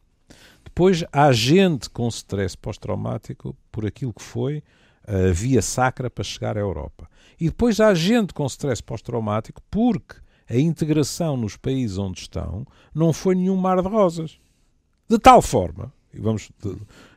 Depois 0.63 1.03
há 1.12 1.32
gente 1.32 1.89
com 1.89 2.08
stress 2.10 2.58
pós-traumático 2.58 3.55
por 3.72 3.86
aquilo 3.86 4.13
que 4.13 4.22
foi 4.24 4.62
a 5.08 5.32
via 5.32 5.62
sacra 5.62 6.10
para 6.10 6.24
chegar 6.24 6.58
à 6.58 6.60
Europa. 6.60 7.10
E 7.39 7.46
depois 7.46 7.79
há 7.79 7.94
gente 7.94 8.34
com 8.34 8.46
stress 8.46 8.82
pós-traumático 8.82 9.62
porque 9.70 10.15
a 10.50 10.58
integração 10.58 11.38
nos 11.38 11.55
países 11.58 11.98
onde 11.98 12.22
estão 12.22 12.65
não 12.94 13.13
foi 13.13 13.36
nenhum 13.36 13.55
mar 13.55 13.82
de 13.82 13.88
rosas. 13.88 14.38
De 15.08 15.20
tal 15.20 15.41
forma, 15.41 15.94
e 16.13 16.20
vamos, 16.20 16.51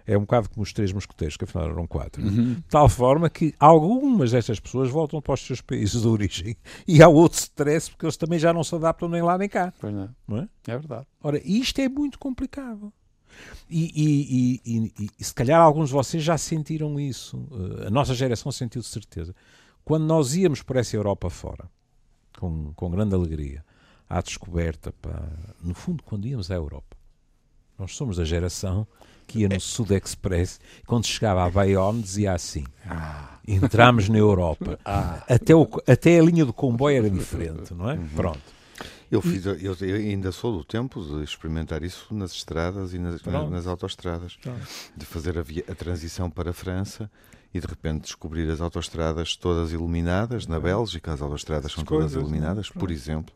é 0.07 0.17
um 0.17 0.23
bocado 0.23 0.51
como 0.51 0.63
os 0.63 0.73
três 0.73 0.93
mosqueteiros, 0.93 1.37
que 1.37 1.45
afinal 1.45 1.71
eram 1.71 1.87
quatro, 1.87 2.23
uhum. 2.23 2.55
de 2.55 2.63
tal 2.63 2.89
forma 2.89 3.31
que 3.31 3.55
algumas 3.59 4.33
destas 4.33 4.61
pessoas 4.61 4.91
voltam 4.91 5.21
para 5.21 5.35
os 5.35 5.41
seus 5.41 5.61
países 5.61 6.03
de 6.03 6.09
origem 6.09 6.57
e 6.87 7.03
há 7.03 7.09
outro 7.09 7.39
stress 7.39 7.91
porque 7.91 8.05
eles 8.05 8.17
também 8.17 8.39
já 8.39 8.53
não 8.53 8.65
se 8.65 8.75
adaptam 8.75 9.09
nem 9.09 9.23
lá 9.23 9.39
nem 9.39 9.49
cá. 9.49 9.73
Pois 9.81 9.95
não. 9.95 10.09
não 10.27 10.39
é? 10.39 10.49
é 10.67 10.79
verdade. 10.79 11.07
Ora, 11.23 11.41
isto 11.45 11.81
é 11.81 11.89
muito 11.89 12.19
complicado. 12.19 12.93
E, 13.69 13.93
e, 13.95 14.61
e, 14.65 15.11
e, 15.19 15.25
se 15.25 15.35
calhar 15.35 15.61
alguns 15.61 15.89
de 15.89 15.95
vocês 15.95 16.23
já 16.23 16.39
sentiram 16.39 16.99
isso. 16.99 17.47
Eh, 17.81 17.87
a 17.87 17.91
nossa 17.91 18.15
geração 18.15 18.51
sentiu 18.51 18.81
de 18.81 18.89
certeza. 18.89 19.35
Quando 19.85 20.05
nós 20.05 20.35
íamos 20.35 20.63
por 20.63 20.77
essa 20.77 20.97
Europa 20.97 21.29
fora, 21.31 21.71
com, 22.39 22.73
com 22.75 22.91
grande 22.91 23.15
alegria, 23.15 23.65
à 24.09 24.21
descoberta, 24.21 24.93
para, 25.03 25.29
no 25.63 25.75
fundo, 25.75 26.03
quando 26.03 26.27
íamos 26.27 26.51
à 26.51 26.55
Europa, 26.55 26.97
nós 27.79 27.95
somos 27.95 28.17
da 28.17 28.25
geração 28.25 28.87
que 29.27 29.41
ia 29.41 29.49
no 29.49 29.61
Sud 29.61 29.95
Express 29.95 30.59
quando 30.87 31.07
chegava 31.07 31.45
a 31.45 31.51
Bayonne 31.51 32.03
dizia 32.03 32.33
assim: 32.33 32.65
ah. 32.87 33.39
entramos 33.47 34.09
na 34.09 34.19
Europa. 34.19 34.79
Ah. 34.85 35.23
Até, 35.29 35.55
o, 35.55 35.69
até 35.87 36.19
a 36.19 36.23
linha 36.23 36.47
do 36.47 36.53
comboio 36.53 36.97
era 36.97 37.11
diferente, 37.11 37.75
não 37.75 37.91
é? 37.91 37.95
Uhum. 37.95 38.09
Pronto. 38.17 38.41
Eu, 39.11 39.23
fiz, 39.23 39.47
eu, 39.47 39.55
eu, 39.57 39.97
ainda 39.97 40.31
sou 40.31 40.57
do 40.59 40.65
tempo 40.65 41.03
de 41.03 41.25
experimentar 41.25 41.83
isso 41.83 42.15
nas 42.15 42.33
estradas 42.33 42.93
e 42.93 42.99
nas, 42.99 43.23
nas, 43.23 43.51
nas 43.51 43.67
autoestradas, 43.67 44.37
Pronto. 44.37 44.61
de 44.97 45.07
fazer 45.07 45.39
a, 45.39 45.43
via, 45.43 45.65
a 45.69 45.75
transição 45.75 46.29
para 46.31 46.51
a 46.51 46.53
França 46.53 47.11
e 47.53 47.61
de 47.61 47.67
repente 47.67 48.03
descobrir 48.03 48.51
as 48.51 48.61
autoestradas 48.61 49.35
todas 49.37 49.73
iluminadas. 49.73 50.47
Na 50.47 50.61
Bélgica, 50.61 51.13
as 51.13 51.23
autoestradas 51.23 51.73
são 51.73 51.85
todas 51.85 52.15
é? 52.15 52.19
iluminadas, 52.19 52.69
por 52.69 52.91
exemplo. 52.91 53.35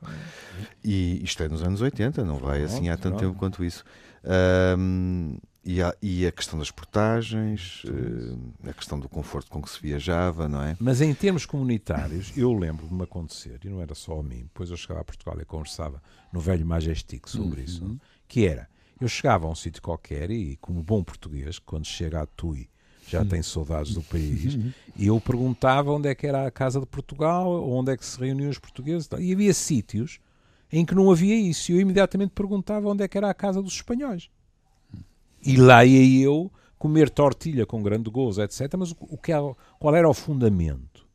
E 0.85 1.23
isto 1.25 1.43
é 1.43 1.49
nos 1.49 1.63
anos 1.63 1.81
80, 1.81 2.23
não 2.25 2.37
vai 2.37 2.63
assim 2.63 2.91
há 2.91 2.97
tanto 2.97 3.19
tempo 3.19 3.35
quanto 3.35 3.65
isso. 3.65 3.85
Um, 4.79 5.39
e 5.65 5.81
a, 5.81 5.95
e 6.03 6.27
a, 6.27 6.33
questão 6.33 6.59
das 6.59 6.71
portagens, 6.71 7.85
uh, 7.85 8.69
a 8.69 8.73
questão 8.73 8.99
do 8.99 9.09
conforto 9.09 9.51
com 9.51 9.63
que 9.63 9.71
se 9.71 9.81
viajava, 9.81 10.49
não 10.49 10.63
é? 10.63 10.77
Mas 10.81 11.01
em 11.01 11.15
termos 11.15 11.47
comunitários, 11.47 12.33
eu 12.37 12.53
lembro 12.53 12.87
de 12.87 12.95
me 12.95 13.05
acontecer, 13.05 13.61
e 13.65 13.69
não 13.69 13.81
era 13.81 13.95
só 13.95 14.19
a 14.19 14.23
mim, 14.23 14.43
depois 14.43 14.71
eu 14.71 14.77
chegava 14.77 15.01
a 15.01 15.05
Portugal 15.05 15.41
e 15.41 15.45
conversava 15.45 16.03
no 16.33 16.41
velho 16.41 16.67
Majestic 16.67 17.29
sobre 17.29 17.61
uhum. 17.61 17.65
isso, 17.65 18.01
que 18.27 18.47
era, 18.47 18.69
eu 19.01 19.07
chegava 19.07 19.47
a 19.47 19.51
um 19.51 19.55
sítio 19.55 19.81
qualquer 19.81 20.31
e, 20.31 20.57
como 20.57 20.83
bom 20.83 21.03
português, 21.03 21.59
quando 21.59 21.87
chega 21.87 22.23
a 22.23 22.27
Tui, 22.27 22.69
já 23.09 23.25
tem 23.25 23.43
saudades 23.43 23.95
do 23.95 24.03
país, 24.03 24.57
e 24.97 25.07
eu 25.07 25.21
perguntava 25.21 25.93
onde 25.93 26.09
é 26.09 26.15
que 26.15 26.27
era 26.27 26.47
a 26.47 26.51
Casa 26.51 26.81
de 26.81 26.87
Portugal, 26.87 27.69
onde 27.69 27.93
é 27.93 27.97
que 27.97 28.07
se 28.07 28.19
reuniam 28.19 28.51
os 28.51 28.59
portugueses, 28.59 29.09
e 29.19 29.33
havia 29.33 29.53
sítios 29.55 30.19
em 30.73 30.87
que 30.87 30.95
não 30.95 31.11
havia 31.11 31.37
isso, 31.37 31.71
e 31.71 31.75
eu 31.75 31.81
imediatamente 31.81 32.31
perguntava 32.31 32.89
onde 32.89 33.05
é 33.05 33.09
que 33.09 33.19
era 33.19 33.29
a 33.29 33.35
Casa 33.35 33.63
dos 33.63 33.75
Espanhóis. 33.75 34.31
E 35.43 35.57
lá 35.57 35.85
ia 35.85 36.25
eu 36.25 36.53
comer 36.79 37.11
tortilha 37.11 37.67
com 37.67 37.83
grande 37.83 38.11
gozo, 38.11 38.43
etc. 38.43 38.73
Mas 38.79 38.93
o 38.93 39.17
que, 39.17 39.33
qual 39.79 39.97
era 39.97 40.09
o 40.09 40.15
fundamento? 40.15 41.07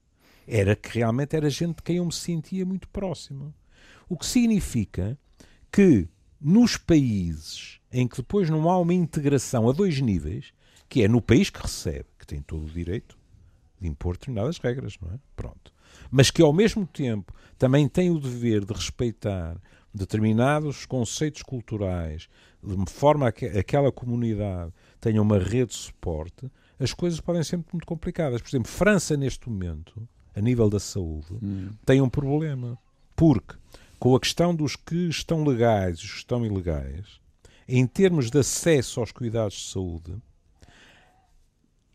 Era 0.47 0.75
que 0.75 0.97
realmente 0.99 1.35
era 1.35 1.49
gente 1.49 1.77
de 1.77 1.83
quem 1.83 1.97
eu 1.97 2.05
me 2.05 2.13
sentia 2.13 2.65
muito 2.65 2.87
próximo. 2.89 3.53
O 4.07 4.17
que 4.17 4.25
significa 4.25 5.17
que 5.71 6.07
nos 6.39 6.77
países 6.77 7.79
em 7.91 8.07
que 8.07 8.17
depois 8.17 8.49
não 8.49 8.69
há 8.69 8.79
uma 8.79 8.93
integração 8.93 9.69
a 9.69 9.73
dois 9.73 9.99
níveis, 9.99 10.53
que 10.87 11.03
é 11.03 11.07
no 11.07 11.21
país 11.21 11.49
que 11.49 11.61
recebe, 11.61 12.05
que 12.17 12.25
tem 12.25 12.41
todo 12.41 12.65
o 12.65 12.69
direito 12.69 13.17
de 13.79 13.87
impor 13.87 14.13
determinadas 14.15 14.57
regras, 14.59 14.97
não 15.01 15.11
é? 15.13 15.19
Pronto. 15.35 15.73
Mas 16.09 16.31
que 16.31 16.41
ao 16.41 16.53
mesmo 16.53 16.85
tempo 16.85 17.33
também 17.57 17.87
tem 17.87 18.09
o 18.09 18.19
dever 18.19 18.65
de 18.65 18.73
respeitar 18.73 19.59
determinados 19.97 20.85
conceitos 20.85 21.41
culturais, 21.41 22.29
de 22.63 22.91
forma 22.91 23.27
a 23.27 23.31
que 23.31 23.45
aquela 23.45 23.91
comunidade 23.91 24.71
tenha 24.99 25.21
uma 25.21 25.37
rede 25.37 25.71
de 25.71 25.75
suporte, 25.75 26.49
as 26.79 26.93
coisas 26.93 27.19
podem 27.19 27.43
ser 27.43 27.57
muito 27.57 27.85
complicadas. 27.85 28.41
Por 28.41 28.49
exemplo, 28.49 28.71
França, 28.71 29.17
neste 29.17 29.49
momento, 29.49 30.07
a 30.35 30.41
nível 30.41 30.69
da 30.69 30.79
saúde, 30.79 31.33
hum. 31.41 31.69
tem 31.85 32.01
um 32.01 32.09
problema. 32.09 32.77
Porque, 33.15 33.55
com 33.97 34.15
a 34.15 34.19
questão 34.19 34.53
dos 34.53 34.75
que 34.75 35.09
estão 35.09 35.43
legais 35.43 35.97
e 35.97 36.05
os 36.05 36.11
que 36.11 36.17
estão 36.17 36.45
ilegais, 36.45 37.19
em 37.67 37.85
termos 37.87 38.29
de 38.29 38.39
acesso 38.39 38.99
aos 38.99 39.11
cuidados 39.11 39.55
de 39.55 39.71
saúde, 39.71 40.15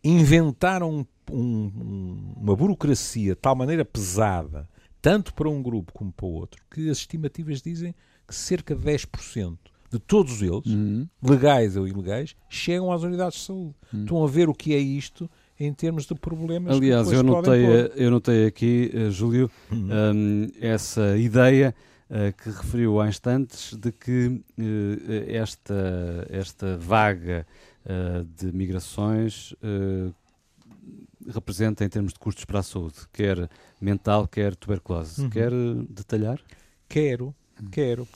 inventaram 0.03 0.91
um, 0.91 1.05
um, 1.31 2.33
uma 2.35 2.55
burocracia 2.55 3.33
de 3.33 3.39
tal 3.39 3.55
maneira 3.55 3.85
pesada, 3.85 4.67
tanto 5.03 5.33
para 5.33 5.49
um 5.49 5.61
grupo 5.61 5.91
como 5.91 6.13
para 6.13 6.25
o 6.25 6.31
outro, 6.31 6.63
que 6.71 6.89
as 6.89 6.99
estimativas 6.99 7.61
dizem 7.61 7.93
que 8.25 8.33
cerca 8.33 8.73
de 8.73 8.81
10% 8.81 9.57
de 9.91 9.99
todos 9.99 10.41
eles, 10.41 10.65
uhum. 10.65 11.05
legais 11.21 11.75
ou 11.75 11.85
ilegais, 11.85 12.35
chegam 12.49 12.89
às 12.89 13.03
unidades 13.03 13.37
de 13.39 13.45
saúde. 13.45 13.75
Uhum. 13.93 14.03
Estão 14.03 14.23
a 14.23 14.27
ver 14.27 14.47
o 14.47 14.53
que 14.53 14.73
é 14.73 14.79
isto 14.79 15.29
em 15.59 15.73
termos 15.73 16.05
de 16.05 16.15
problemas. 16.15 16.77
Aliás, 16.77 17.11
eu 17.11 17.21
notei, 17.21 17.65
eu 17.97 18.09
notei 18.09 18.45
aqui, 18.45 18.91
uh, 18.95 19.11
Júlio, 19.11 19.51
uhum. 19.69 19.89
um, 20.15 20.47
essa 20.61 21.17
ideia 21.17 21.75
uh, 22.09 22.33
que 22.41 22.49
referiu 22.49 23.01
há 23.01 23.09
instantes 23.09 23.75
de 23.75 23.91
que 23.91 24.27
uh, 24.27 24.43
esta, 25.27 26.27
esta 26.29 26.77
vaga 26.77 27.45
de 28.37 28.49
migrações 28.53 29.53
representa 31.29 31.83
em 31.83 31.89
termos 31.89 32.13
de 32.13 32.19
custos 32.19 32.45
para 32.45 32.59
a 32.59 32.63
saúde, 32.63 32.95
quer 33.11 33.49
mental, 33.79 34.27
quer 34.27 34.55
tuberculose. 34.55 35.21
Uhum. 35.21 35.29
Quer 35.29 35.51
detalhar? 35.89 36.39
Quero, 36.87 37.33
quero. 37.71 38.07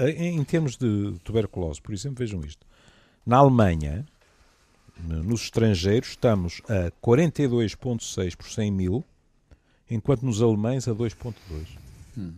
Em 0.00 0.42
termos 0.44 0.76
de 0.76 1.14
tuberculose, 1.24 1.80
por 1.80 1.92
exemplo, 1.92 2.18
vejam 2.18 2.40
isto. 2.40 2.66
Na 3.24 3.38
Alemanha, 3.38 4.06
nos 4.98 5.42
estrangeiros, 5.42 6.10
estamos 6.10 6.62
a 6.68 6.90
42,6 7.04 8.36
por 8.36 8.48
100 8.48 8.70
mil, 8.70 9.04
enquanto 9.90 10.22
nos 10.22 10.42
alemães 10.42 10.88
a 10.88 10.92
2,2. 10.92 11.34
Hum. 12.16 12.32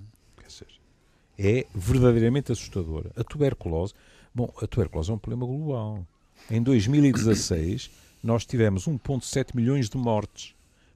É 1.41 1.67
verdadeiramente 1.73 2.51
assustadora. 2.51 3.13
A 3.17 3.23
tuberculose, 3.23 3.95
bom, 4.35 4.53
a 4.61 4.67
tuberculose 4.67 5.11
é 5.11 5.15
um 5.15 5.19
problema 5.19 5.47
global. 5.47 6.05
Em 6.51 6.61
2016, 6.61 7.91
nós 8.23 8.45
tivemos 8.45 8.87
1,7 8.87 9.55
milhões 9.55 9.89
de 9.89 9.97
mortes, 9.97 10.55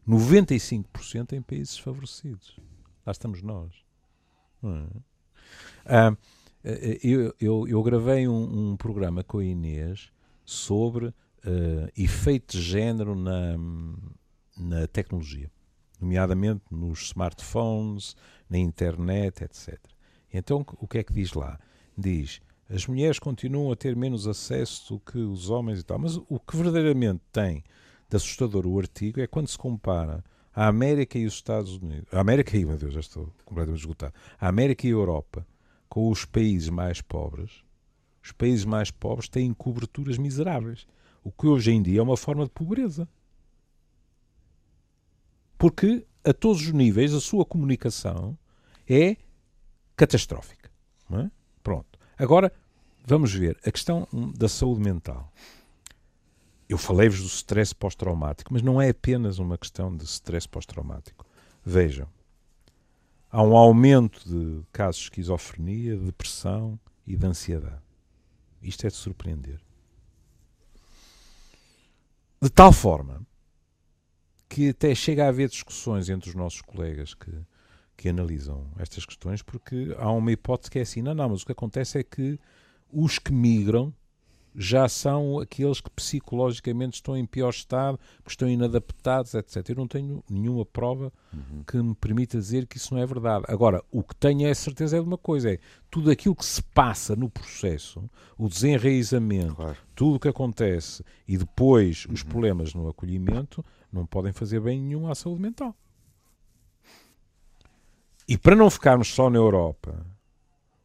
95% 0.08 1.32
em 1.32 1.42
países 1.42 1.78
favorecidos. 1.78 2.58
Lá 3.04 3.12
estamos 3.12 3.42
nós. 3.42 3.72
É? 4.64 4.86
Ah, 5.86 6.16
eu, 7.02 7.34
eu, 7.40 7.68
eu, 7.68 7.82
gravei 7.82 8.28
um, 8.28 8.70
um, 8.72 8.76
programa 8.76 9.24
com 9.24 9.38
a 9.38 9.44
Inês 9.44 10.12
sobre 10.44 11.06
uh, 11.06 11.14
efeito 11.96 12.56
de 12.56 12.62
género 12.62 13.16
na, 13.16 13.56
na 14.56 14.86
tecnologia, 14.86 15.50
nomeadamente 16.00 16.62
nos 16.70 17.06
smartphones, 17.06 18.16
na 18.48 18.58
internet, 18.58 19.42
etc. 19.42 19.76
Então, 20.32 20.64
o 20.78 20.86
que 20.86 20.98
é 20.98 21.02
que 21.02 21.12
diz 21.12 21.32
lá? 21.32 21.58
Diz: 21.98 22.40
as 22.68 22.86
mulheres 22.86 23.18
continuam 23.18 23.70
a 23.70 23.76
ter 23.76 23.94
menos 23.94 24.26
acesso 24.26 24.94
do 24.94 25.00
que 25.00 25.18
os 25.18 25.50
homens 25.50 25.80
e 25.80 25.82
tal, 25.82 25.98
mas 25.98 26.16
o 26.16 26.40
que 26.40 26.56
verdadeiramente 26.56 27.20
tem 27.30 27.62
de 28.08 28.16
assustador 28.16 28.66
o 28.66 28.78
artigo 28.78 29.20
é 29.20 29.26
quando 29.26 29.48
se 29.48 29.58
compara 29.58 30.24
a 30.54 30.66
América 30.66 31.18
e 31.18 31.26
os 31.26 31.34
Estados 31.34 31.76
Unidos, 31.76 32.12
a 32.12 32.20
América 32.20 32.56
e, 32.56 32.64
meu 32.64 32.76
Deus, 32.76 32.94
já 32.94 33.00
estou 33.00 33.32
completamente 33.44 33.80
esgotado, 33.80 34.14
a 34.38 34.48
América 34.48 34.86
e 34.86 34.90
a 34.90 34.92
Europa 34.92 35.46
com 35.88 36.08
os 36.08 36.24
países 36.24 36.68
mais 36.68 37.00
pobres, 37.00 37.62
os 38.22 38.32
países 38.32 38.64
mais 38.64 38.90
pobres 38.90 39.28
têm 39.28 39.52
coberturas 39.52 40.16
miseráveis. 40.16 40.86
O 41.24 41.30
que 41.30 41.46
hoje 41.46 41.72
em 41.72 41.82
dia 41.82 41.98
é 42.00 42.02
uma 42.02 42.16
forma 42.16 42.44
de 42.44 42.50
pobreza. 42.50 43.08
Porque 45.58 46.06
a 46.24 46.32
todos 46.32 46.62
os 46.62 46.72
níveis 46.72 47.12
a 47.12 47.20
sua 47.20 47.44
comunicação 47.44 48.38
é 48.88 49.16
catastrófica. 49.96 50.70
É? 51.10 51.30
Pronto. 51.62 51.91
Agora 52.22 52.52
vamos 53.04 53.34
ver 53.34 53.58
a 53.66 53.72
questão 53.72 54.06
da 54.36 54.48
saúde 54.48 54.80
mental. 54.80 55.28
Eu 56.68 56.78
falei-vos 56.78 57.20
do 57.20 57.26
stress 57.26 57.74
pós-traumático, 57.74 58.52
mas 58.52 58.62
não 58.62 58.80
é 58.80 58.90
apenas 58.90 59.40
uma 59.40 59.58
questão 59.58 59.94
de 59.96 60.04
stress 60.04 60.48
pós-traumático. 60.48 61.26
Vejam, 61.64 62.06
há 63.28 63.42
um 63.42 63.56
aumento 63.56 64.20
de 64.24 64.62
casos 64.70 65.00
de 65.00 65.06
esquizofrenia, 65.06 65.96
de 65.96 66.04
depressão 66.04 66.78
e 67.04 67.16
de 67.16 67.26
ansiedade. 67.26 67.82
Isto 68.62 68.86
é 68.86 68.90
de 68.90 68.94
surpreender. 68.94 69.60
De 72.40 72.50
tal 72.50 72.72
forma 72.72 73.26
que 74.48 74.68
até 74.68 74.94
chega 74.94 75.24
a 75.24 75.28
haver 75.28 75.48
discussões 75.48 76.08
entre 76.08 76.28
os 76.28 76.36
nossos 76.36 76.62
colegas 76.62 77.14
que, 77.14 77.32
que 77.96 78.08
analisam 78.08 78.66
estas 78.78 79.04
questões, 79.04 79.42
porque 79.42 79.94
há 79.98 80.10
uma 80.10 80.32
hipótese 80.32 80.70
que 80.70 80.78
é 80.78 80.82
assim: 80.82 81.02
não, 81.02 81.14
não, 81.14 81.30
mas 81.30 81.42
o 81.42 81.46
que 81.46 81.52
acontece 81.52 81.98
é 81.98 82.02
que 82.02 82.38
os 82.92 83.18
que 83.18 83.32
migram 83.32 83.92
já 84.54 84.88
são 84.88 85.38
aqueles 85.38 85.80
que 85.80 85.90
psicologicamente 85.90 86.96
estão 86.96 87.16
em 87.16 87.24
pior 87.24 87.50
estado, 87.50 87.98
que 88.24 88.30
estão 88.30 88.48
inadaptados, 88.48 89.34
etc. 89.34 89.70
Eu 89.70 89.76
não 89.76 89.88
tenho 89.88 90.22
nenhuma 90.28 90.64
prova 90.64 91.12
uhum. 91.32 91.62
que 91.66 91.76
me 91.78 91.94
permita 91.94 92.38
dizer 92.38 92.66
que 92.66 92.76
isso 92.76 92.94
não 92.94 93.00
é 93.00 93.06
verdade. 93.06 93.44
Agora, 93.48 93.82
o 93.90 94.02
que 94.02 94.14
tenho 94.16 94.46
é 94.46 94.54
certeza 94.54 94.96
é 94.96 95.00
de 95.00 95.06
uma 95.06 95.18
coisa: 95.18 95.52
é 95.52 95.58
tudo 95.90 96.10
aquilo 96.10 96.36
que 96.36 96.44
se 96.44 96.62
passa 96.62 97.16
no 97.16 97.30
processo, 97.30 98.02
o 98.36 98.48
desenraizamento, 98.48 99.54
claro. 99.54 99.76
tudo 99.94 100.16
o 100.16 100.20
que 100.20 100.28
acontece 100.28 101.04
e 101.26 101.36
depois 101.36 102.04
uhum. 102.06 102.12
os 102.12 102.22
problemas 102.22 102.74
no 102.74 102.88
acolhimento, 102.88 103.64
não 103.92 104.06
podem 104.06 104.32
fazer 104.32 104.60
bem 104.60 104.80
nenhum 104.80 105.08
à 105.08 105.14
saúde 105.14 105.40
mental. 105.40 105.74
E 108.28 108.38
para 108.38 108.56
não 108.56 108.70
ficarmos 108.70 109.08
só 109.08 109.28
na 109.28 109.38
Europa, 109.38 110.06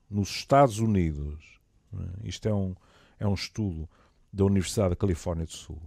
nos 0.10 0.30
Estados 0.30 0.80
Unidos, 0.80 1.60
é? 1.94 2.28
isto 2.28 2.48
é 2.48 2.54
um 2.54 2.76
é 3.20 3.28
um 3.28 3.34
estudo 3.34 3.90
da 4.32 4.46
Universidade 4.46 4.90
da 4.90 4.96
Califórnia 4.96 5.46
do 5.46 5.52
Sul, 5.52 5.82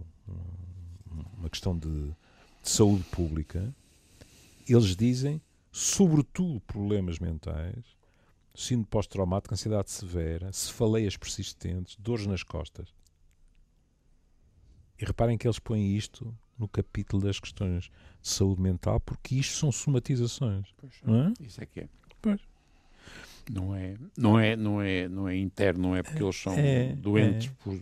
uma 1.37 1.49
questão 1.49 1.77
de, 1.77 2.09
de 2.09 2.69
saúde 2.69 3.03
pública. 3.05 3.73
Eles 4.67 4.95
dizem, 4.95 5.41
sobretudo 5.71 6.59
problemas 6.61 7.19
mentais, 7.19 7.85
síndrome 8.53 8.87
pós-traumático, 8.87 9.53
ansiedade 9.53 9.91
severa, 9.91 10.51
cefaleias 10.51 11.15
persistentes, 11.15 11.95
dores 11.97 12.27
nas 12.27 12.43
costas. 12.43 12.93
E 15.01 15.05
reparem 15.05 15.37
que 15.37 15.47
eles 15.47 15.57
põem 15.57 15.95
isto 15.95 16.33
no 16.59 16.67
capítulo 16.67 17.23
das 17.23 17.39
questões 17.39 17.89
de 18.21 18.29
saúde 18.29 18.61
mental, 18.61 18.99
porque 18.99 19.35
isto 19.35 19.57
são 19.57 19.71
somatizações. 19.71 20.67
Pois, 20.77 20.93
não 21.03 21.23
é? 21.23 21.33
Isso 21.39 21.61
é 21.61 21.65
que 21.65 21.79
é. 21.81 21.89
Pois. 22.21 22.39
Não 23.51 23.75
é, 23.75 23.95
não 24.15 24.39
é, 24.39 24.55
não 24.55 24.81
é, 24.81 25.09
não 25.09 25.27
é 25.27 25.35
interno, 25.35 25.81
não 25.81 25.95
é 25.95 26.03
porque 26.03 26.21
eles 26.21 26.35
são 26.35 26.53
é, 26.53 26.93
doentes, 26.93 27.47
é. 27.47 27.63
Por, 27.63 27.79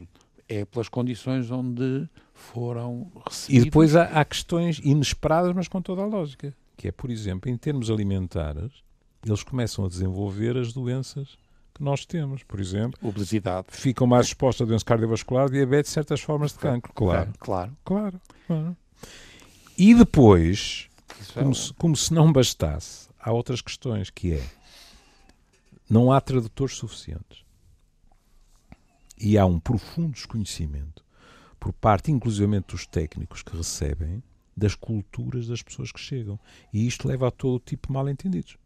é 0.47 0.65
pelas 0.65 0.87
condições 0.87 1.51
onde 1.51 2.07
foram 2.33 3.11
recebidos. 3.29 3.61
E 3.61 3.65
depois 3.65 3.95
há, 3.95 4.05
há, 4.05 4.23
questões 4.23 4.79
inesperadas, 4.79 5.53
mas 5.53 5.67
com 5.67 5.81
toda 5.81 6.01
a 6.01 6.05
lógica, 6.05 6.55
que 6.77 6.87
é, 6.87 6.91
por 6.91 7.11
exemplo, 7.11 7.51
em 7.51 7.57
termos 7.57 7.91
alimentares, 7.91 8.71
eles 9.25 9.43
começam 9.43 9.85
a 9.85 9.89
desenvolver 9.89 10.57
as 10.57 10.71
doenças 10.71 11.37
que 11.79 11.83
nós 11.83 12.05
temos, 12.05 12.43
por 12.43 12.59
exemplo, 12.59 12.99
obesidade, 13.01 13.67
ficam 13.69 14.05
mais 14.05 14.27
expostos 14.27 14.65
a 14.65 14.67
doença 14.67 14.83
cardiovascular, 14.83 15.49
diabetes, 15.49 15.91
certas 15.91 16.19
formas 16.19 16.51
de 16.51 16.59
cancro, 16.59 16.91
claro, 16.93 17.31
claro, 17.39 17.77
claro. 17.85 18.21
claro. 18.45 18.77
E 19.77 19.95
depois, 19.95 20.89
é 21.35 21.39
como, 21.39 21.55
se, 21.55 21.73
como 21.75 21.95
se 21.95 22.13
não 22.13 22.33
bastasse, 22.33 23.07
há 23.17 23.31
outras 23.31 23.61
questões 23.61 24.09
que 24.09 24.33
é 24.33 24.45
não 25.89 26.11
há 26.11 26.19
tradutores 26.19 26.75
suficientes. 26.75 27.45
E 29.17 29.37
há 29.37 29.45
um 29.45 29.59
profundo 29.59 30.11
desconhecimento, 30.11 31.03
por 31.59 31.71
parte 31.73 32.11
inclusivamente 32.11 32.67
dos 32.67 32.85
técnicos 32.85 33.41
que 33.41 33.55
recebem, 33.55 34.21
das 34.55 34.75
culturas 34.75 35.47
das 35.47 35.61
pessoas 35.61 35.93
que 35.93 35.99
chegam. 35.99 36.37
E 36.73 36.85
isto 36.85 37.07
leva 37.07 37.29
a 37.29 37.31
todo 37.31 37.59
tipo 37.59 37.87
de 37.87 37.93
mal-entendidos. 37.93 38.57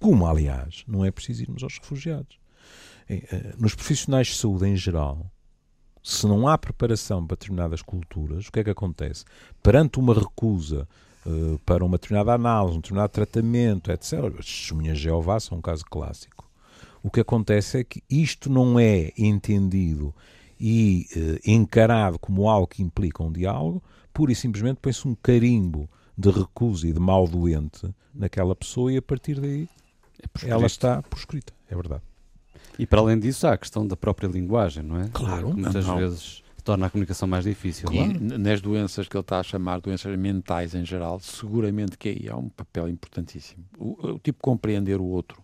Como, 0.00 0.26
aliás, 0.26 0.84
não 0.86 1.04
é 1.04 1.10
preciso 1.10 1.42
irmos 1.42 1.62
aos 1.62 1.78
refugiados. 1.78 2.38
Eh, 3.08 3.54
nos 3.58 3.74
profissionais 3.74 4.28
de 4.28 4.34
saúde 4.34 4.66
em 4.66 4.76
geral, 4.76 5.30
se 6.02 6.26
não 6.26 6.46
há 6.46 6.56
preparação 6.56 7.26
para 7.26 7.36
determinadas 7.36 7.82
culturas, 7.82 8.46
o 8.46 8.52
que 8.52 8.60
é 8.60 8.64
que 8.64 8.70
acontece? 8.70 9.24
Perante 9.62 9.98
uma 9.98 10.14
recusa 10.14 10.88
uh, 11.26 11.58
para 11.66 11.84
uma 11.84 11.98
determinada 11.98 12.32
análise, 12.32 12.76
um 12.76 12.80
determinado 12.80 13.12
tratamento, 13.12 13.90
etc. 13.90 14.12
As 14.38 14.46
testemunhas 14.46 14.98
de 14.98 15.04
Jeová 15.04 15.40
são 15.40 15.58
um 15.58 15.60
caso 15.60 15.84
clássico. 15.84 16.48
O 17.02 17.10
que 17.10 17.20
acontece 17.20 17.78
é 17.78 17.84
que 17.84 18.02
isto 18.08 18.48
não 18.50 18.78
é 18.78 19.12
entendido 19.18 20.14
e 20.60 21.06
uh, 21.14 21.50
encarado 21.50 22.18
como 22.18 22.48
algo 22.48 22.66
que 22.66 22.82
implica 22.82 23.22
um 23.22 23.32
diálogo, 23.32 23.82
pura 24.12 24.32
e 24.32 24.34
simplesmente 24.34 24.78
põe-se 24.80 25.06
um 25.06 25.14
carimbo 25.14 25.88
de 26.16 26.30
recusa 26.30 26.88
e 26.88 26.92
de 26.92 27.00
mal 27.00 27.28
doente 27.28 27.88
naquela 28.14 28.56
pessoa 28.56 28.92
e 28.92 28.96
a 28.96 29.02
partir 29.02 29.40
daí 29.40 29.68
é 30.44 30.48
ela 30.48 30.66
está 30.66 31.02
proscrita. 31.02 31.52
É 31.70 31.74
verdade. 31.74 32.02
E 32.78 32.86
para 32.86 33.00
além 33.00 33.18
disso 33.18 33.46
há 33.46 33.54
a 33.54 33.58
questão 33.58 33.86
da 33.86 33.96
própria 33.96 34.28
linguagem, 34.28 34.82
não 34.82 35.00
é? 35.00 35.08
Claro. 35.12 35.54
muitas 35.54 35.86
não. 35.86 35.96
vezes 35.96 36.42
torna 36.62 36.86
a 36.86 36.90
comunicação 36.90 37.26
mais 37.26 37.44
difícil. 37.44 37.88
E 37.90 37.96
claro. 37.96 38.38
nas 38.38 38.60
doenças 38.60 39.08
que 39.08 39.16
ele 39.16 39.22
está 39.22 39.40
a 39.40 39.42
chamar, 39.42 39.80
doenças 39.80 40.16
mentais 40.18 40.74
em 40.74 40.84
geral, 40.84 41.18
seguramente 41.18 41.96
que 41.96 42.08
aí 42.10 42.28
há 42.28 42.36
um 42.36 42.48
papel 42.48 42.88
importantíssimo. 42.88 43.64
O, 43.78 44.12
o 44.14 44.18
tipo 44.18 44.38
compreender 44.40 45.00
o 45.00 45.04
outro. 45.04 45.42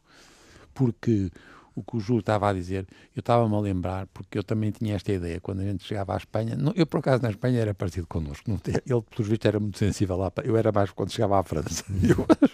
Porque 0.74 1.30
o 1.74 1.82
que 1.82 1.96
o 1.96 2.00
Júlio 2.00 2.20
estava 2.20 2.48
a 2.48 2.52
dizer, 2.52 2.86
eu 3.14 3.20
estava-me 3.20 3.54
a 3.54 3.60
lembrar, 3.60 4.06
porque 4.08 4.38
eu 4.38 4.42
também 4.42 4.70
tinha 4.70 4.94
esta 4.94 5.12
ideia, 5.12 5.40
quando 5.40 5.60
a 5.60 5.64
gente 5.64 5.84
chegava 5.84 6.14
à 6.14 6.16
Espanha, 6.16 6.56
não, 6.56 6.72
eu 6.76 6.86
por 6.86 6.98
acaso 6.98 7.22
na 7.22 7.30
Espanha 7.30 7.60
era 7.60 7.74
parecido 7.74 8.06
connosco, 8.06 8.50
não, 8.50 8.60
ele, 8.66 9.02
pelos 9.02 9.28
vistos, 9.28 9.46
era 9.46 9.58
muito 9.58 9.78
sensível 9.78 10.16
lá, 10.16 10.32
eu 10.44 10.56
era 10.56 10.70
mais 10.70 10.90
quando 10.90 11.10
chegava 11.10 11.38
à 11.38 11.42
França. 11.42 11.84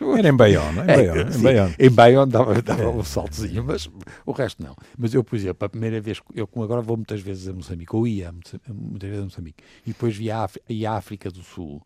Eu, 0.00 0.16
era 0.16 0.28
em 0.28 0.36
Bayonne, 0.36 0.80
em 0.80 0.86
Bayonne. 0.86 1.20
É, 1.20 1.36
em 1.36 1.42
Bayonne, 1.42 1.74
em 1.78 1.90
Bayonne 1.90 2.32
dava, 2.32 2.62
dava 2.62 2.82
é. 2.82 2.86
um 2.86 3.02
saltozinho, 3.02 3.64
mas 3.64 3.90
o 4.24 4.32
resto 4.32 4.62
não. 4.62 4.74
Mas 4.96 5.12
eu, 5.12 5.22
por 5.22 5.36
exemplo, 5.36 5.66
a 5.66 5.68
primeira 5.68 6.00
vez, 6.00 6.20
eu 6.34 6.48
agora 6.62 6.80
vou 6.80 6.96
muitas 6.96 7.20
vezes 7.20 7.48
a 7.48 7.52
Moçambique, 7.52 7.94
ou 7.94 8.06
ia 8.06 8.32
muitas 8.32 9.08
vezes 9.08 9.22
a 9.22 9.24
Moçambique, 9.24 9.62
e 9.84 9.88
depois 9.88 10.16
via 10.16 10.36
a 10.36 10.96
África 10.96 11.30
do 11.30 11.42
Sul, 11.42 11.82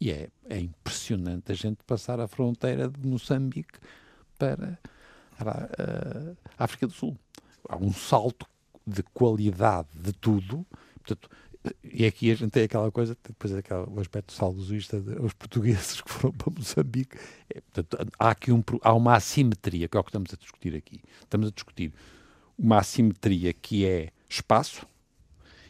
e 0.00 0.10
é, 0.10 0.28
é 0.48 0.58
impressionante 0.58 1.50
a 1.50 1.54
gente 1.54 1.78
passar 1.86 2.20
a 2.20 2.28
fronteira 2.28 2.88
de 2.88 3.06
Moçambique 3.06 3.78
para 4.38 4.78
a, 5.40 6.36
a 6.58 6.64
África 6.64 6.86
do 6.86 6.92
Sul. 6.92 7.16
Há 7.68 7.76
um 7.76 7.92
salto 7.92 8.46
de 8.86 9.02
qualidade 9.02 9.88
de 9.94 10.12
tudo. 10.12 10.66
Portanto, 11.02 11.28
e 11.84 12.06
aqui 12.06 12.30
a 12.30 12.34
gente 12.34 12.50
tem 12.50 12.64
aquela 12.64 12.90
coisa, 12.90 13.16
depois 13.26 13.54
aquela, 13.54 13.88
o 13.88 14.00
aspecto 14.00 14.32
saudosista 14.32 14.96
os 15.20 15.34
portugueses 15.34 16.00
que 16.00 16.10
foram 16.10 16.34
para 16.34 16.52
Moçambique. 16.52 17.16
É, 17.54 17.60
portanto, 17.60 18.12
há 18.18 18.30
aqui 18.30 18.52
um, 18.52 18.62
há 18.82 18.94
uma 18.94 19.14
assimetria, 19.16 19.88
que 19.88 19.96
é 19.96 20.00
o 20.00 20.04
que 20.04 20.10
estamos 20.10 20.32
a 20.32 20.36
discutir 20.36 20.74
aqui. 20.74 21.00
Estamos 21.20 21.48
a 21.48 21.50
discutir 21.50 21.92
uma 22.58 22.78
assimetria 22.78 23.52
que 23.52 23.86
é 23.86 24.10
espaço 24.28 24.86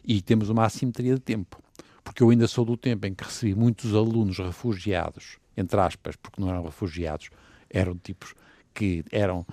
e 0.05 0.23
temos 0.23 0.49
uma 0.49 0.65
assimetria 0.65 1.15
de 1.15 1.21
tempo 1.21 1.63
porque 2.09 2.23
eu 2.23 2.31
ainda 2.31 2.49
sou 2.49 2.65
do 2.65 2.75
tempo 2.75 3.07
em 3.07 3.15
que 3.15 3.23
recebi 3.23 3.55
muitos 3.55 3.95
alunos 3.95 4.39
refugiados, 4.39 5.37
entre 5.55 5.79
aspas, 5.79 6.17
porque 6.17 6.41
não 6.41 6.49
eram 6.49 6.65
refugiados, 6.65 7.29
eram 7.69 7.95
tipos 7.99 8.35
que 8.79 9.05
eram 9.11 9.45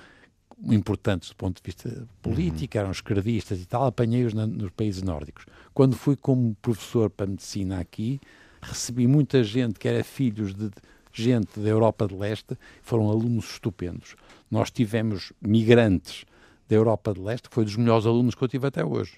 importantes 0.68 1.30
do 1.30 1.36
ponto 1.36 1.58
de 1.58 1.64
vista 1.66 2.08
político, 2.22 2.78
uhum. 2.78 2.82
eram 2.82 2.92
esquerdistas 2.92 3.60
e 3.60 3.66
tal, 3.66 3.88
apanhei-os 3.88 4.36
nos 4.36 4.70
países 4.70 5.02
nórdicos. 5.02 5.46
Quando 5.74 5.96
fui 5.96 6.16
como 6.16 6.56
professor 6.62 7.10
para 7.10 7.26
medicina 7.26 7.80
aqui, 7.80 8.22
recebi 8.62 9.08
muita 9.08 9.44
gente 9.44 9.80
que 9.80 9.88
era 9.88 10.04
filhos 10.04 10.54
de 10.54 10.70
gente 11.12 11.60
da 11.60 11.70
Europa 11.70 12.08
de 12.08 12.14
Leste, 12.14 12.56
foram 12.84 13.10
alunos 13.10 13.54
estupendos. 13.54 14.16
Nós 14.52 14.70
tivemos 14.70 15.34
migrantes 15.42 16.24
da 16.70 16.76
Europa 16.76 17.14
de 17.14 17.22
Leste, 17.22 17.50
que 17.50 17.56
foi 17.56 17.66
dos 17.66 17.76
melhores 17.76 18.06
alunos 18.06 18.36
que 18.36 18.44
eu 18.44 18.48
tive 18.48 18.68
até 18.68 18.86
hoje. 18.86 19.18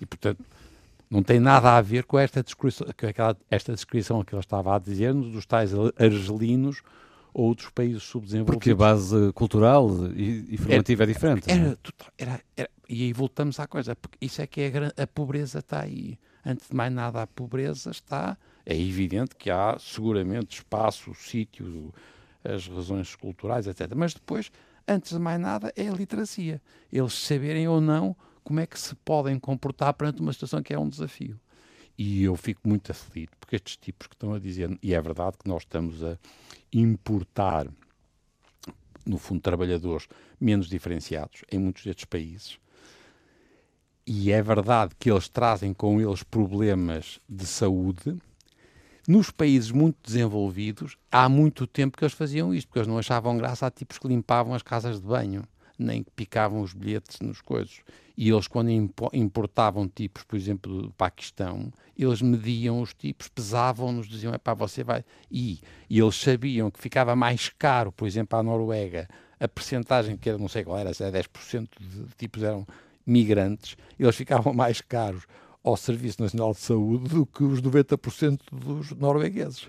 E, 0.00 0.04
portanto, 0.04 0.44
não 1.08 1.22
tem 1.22 1.40
nada 1.40 1.76
a 1.76 1.80
ver 1.80 2.04
com 2.04 2.18
esta 2.18 2.42
descrição, 2.42 2.86
com 2.98 3.06
aquela, 3.06 3.36
esta 3.50 3.72
descrição 3.72 4.22
que 4.22 4.34
ele 4.34 4.40
estava 4.40 4.76
a 4.76 4.78
dizer-nos 4.78 5.30
dos 5.30 5.46
tais 5.46 5.70
argelinos 5.98 6.82
outros 7.36 7.68
países 7.70 8.02
subdesenvolvidos. 8.02 8.54
Porque 8.54 8.70
a 8.70 8.74
base 8.74 9.32
cultural 9.34 9.90
e, 10.14 10.54
e 10.54 10.56
formativa 10.56 11.02
é, 11.02 11.04
é 11.04 11.06
diferente. 11.06 11.50
Era, 11.50 11.68
é? 11.68 11.76
era, 12.18 12.40
era, 12.56 12.70
e 12.88 13.04
aí 13.04 13.12
voltamos 13.12 13.60
à 13.60 13.66
coisa, 13.66 13.94
porque 13.94 14.16
isso 14.24 14.40
é 14.40 14.46
que 14.46 14.62
é 14.62 14.72
a, 14.96 15.02
a 15.02 15.06
pobreza 15.06 15.58
está 15.58 15.82
aí. 15.82 16.18
Antes 16.44 16.68
de 16.68 16.74
mais 16.74 16.92
nada, 16.92 17.20
a 17.20 17.26
pobreza 17.26 17.90
está. 17.90 18.38
É 18.64 18.74
evidente 18.74 19.36
que 19.36 19.50
há 19.50 19.76
seguramente 19.78 20.58
espaço, 20.58 21.12
sítio, 21.14 21.92
as 22.42 22.66
razões 22.68 23.14
culturais, 23.14 23.66
etc. 23.66 23.92
Mas 23.94 24.14
depois, 24.14 24.50
antes 24.88 25.12
de 25.12 25.18
mais 25.18 25.38
nada, 25.38 25.72
é 25.76 25.88
a 25.88 25.92
literacia. 25.92 26.62
Eles 26.90 27.12
saberem 27.12 27.68
ou 27.68 27.80
não 27.80 28.16
como 28.42 28.60
é 28.60 28.66
que 28.66 28.78
se 28.78 28.94
podem 28.94 29.38
comportar 29.38 29.92
perante 29.92 30.22
uma 30.22 30.32
situação 30.32 30.62
que 30.62 30.72
é 30.72 30.78
um 30.78 30.88
desafio. 30.88 31.38
E 31.98 32.24
eu 32.24 32.36
fico 32.36 32.68
muito 32.68 32.92
aflito, 32.92 33.36
porque 33.38 33.56
estes 33.56 33.76
tipos 33.76 34.06
que 34.06 34.14
estão 34.14 34.34
a 34.34 34.38
dizer, 34.38 34.78
e 34.82 34.92
é 34.92 35.00
verdade 35.00 35.38
que 35.38 35.48
nós 35.48 35.62
estamos 35.62 36.02
a 36.02 36.18
importar, 36.72 37.66
no 39.04 39.18
fundo, 39.18 39.40
trabalhadores 39.40 40.06
menos 40.38 40.68
diferenciados 40.68 41.42
em 41.50 41.58
muitos 41.58 41.84
destes 41.84 42.04
países, 42.04 42.58
e 44.06 44.30
é 44.30 44.40
verdade 44.40 44.94
que 44.98 45.10
eles 45.10 45.28
trazem 45.28 45.74
com 45.74 46.00
eles 46.00 46.22
problemas 46.22 47.18
de 47.28 47.44
saúde. 47.44 48.16
Nos 49.08 49.32
países 49.32 49.72
muito 49.72 49.96
desenvolvidos, 50.04 50.96
há 51.10 51.28
muito 51.28 51.66
tempo 51.66 51.96
que 51.96 52.04
eles 52.04 52.14
faziam 52.14 52.54
isto, 52.54 52.68
porque 52.68 52.78
eles 52.78 52.88
não 52.88 52.98
achavam 52.98 53.36
graça 53.36 53.66
a 53.66 53.70
tipos 53.70 53.98
que 53.98 54.06
limpavam 54.06 54.54
as 54.54 54.62
casas 54.62 55.00
de 55.00 55.06
banho, 55.06 55.42
nem 55.76 56.04
que 56.04 56.10
picavam 56.12 56.60
os 56.60 56.72
bilhetes 56.72 57.18
nos 57.20 57.40
coisas. 57.40 57.80
E 58.16 58.30
eles, 58.30 58.48
quando 58.48 58.70
importavam 59.12 59.86
tipos, 59.86 60.22
por 60.24 60.36
exemplo, 60.36 60.82
do 60.82 60.90
Paquistão, 60.92 61.70
eles 61.98 62.22
mediam 62.22 62.80
os 62.80 62.94
tipos, 62.94 63.28
pesavam-nos, 63.28 64.08
diziam, 64.08 64.32
é 64.32 64.38
para 64.38 64.54
você 64.54 64.82
vai. 64.82 65.04
E, 65.30 65.60
e 65.88 66.00
eles 66.00 66.16
sabiam 66.16 66.70
que 66.70 66.80
ficava 66.80 67.14
mais 67.14 67.50
caro, 67.50 67.92
por 67.92 68.08
exemplo, 68.08 68.38
à 68.38 68.42
Noruega, 68.42 69.06
a 69.38 69.46
percentagem 69.46 70.16
que 70.16 70.30
era, 70.30 70.38
não 70.38 70.48
sei 70.48 70.64
qual 70.64 70.78
era, 70.78 70.94
se 70.94 71.04
era 71.04 71.22
10% 71.22 71.68
de 71.78 72.14
tipos 72.16 72.42
eram 72.42 72.66
migrantes, 73.04 73.76
eles 73.98 74.16
ficavam 74.16 74.52
mais 74.54 74.80
caros 74.80 75.26
ao 75.62 75.76
Serviço 75.76 76.22
Nacional 76.22 76.52
de 76.52 76.60
Saúde 76.60 77.08
do 77.08 77.26
que 77.26 77.44
os 77.44 77.60
90% 77.60 78.40
dos 78.50 78.92
noruegueses. 78.92 79.68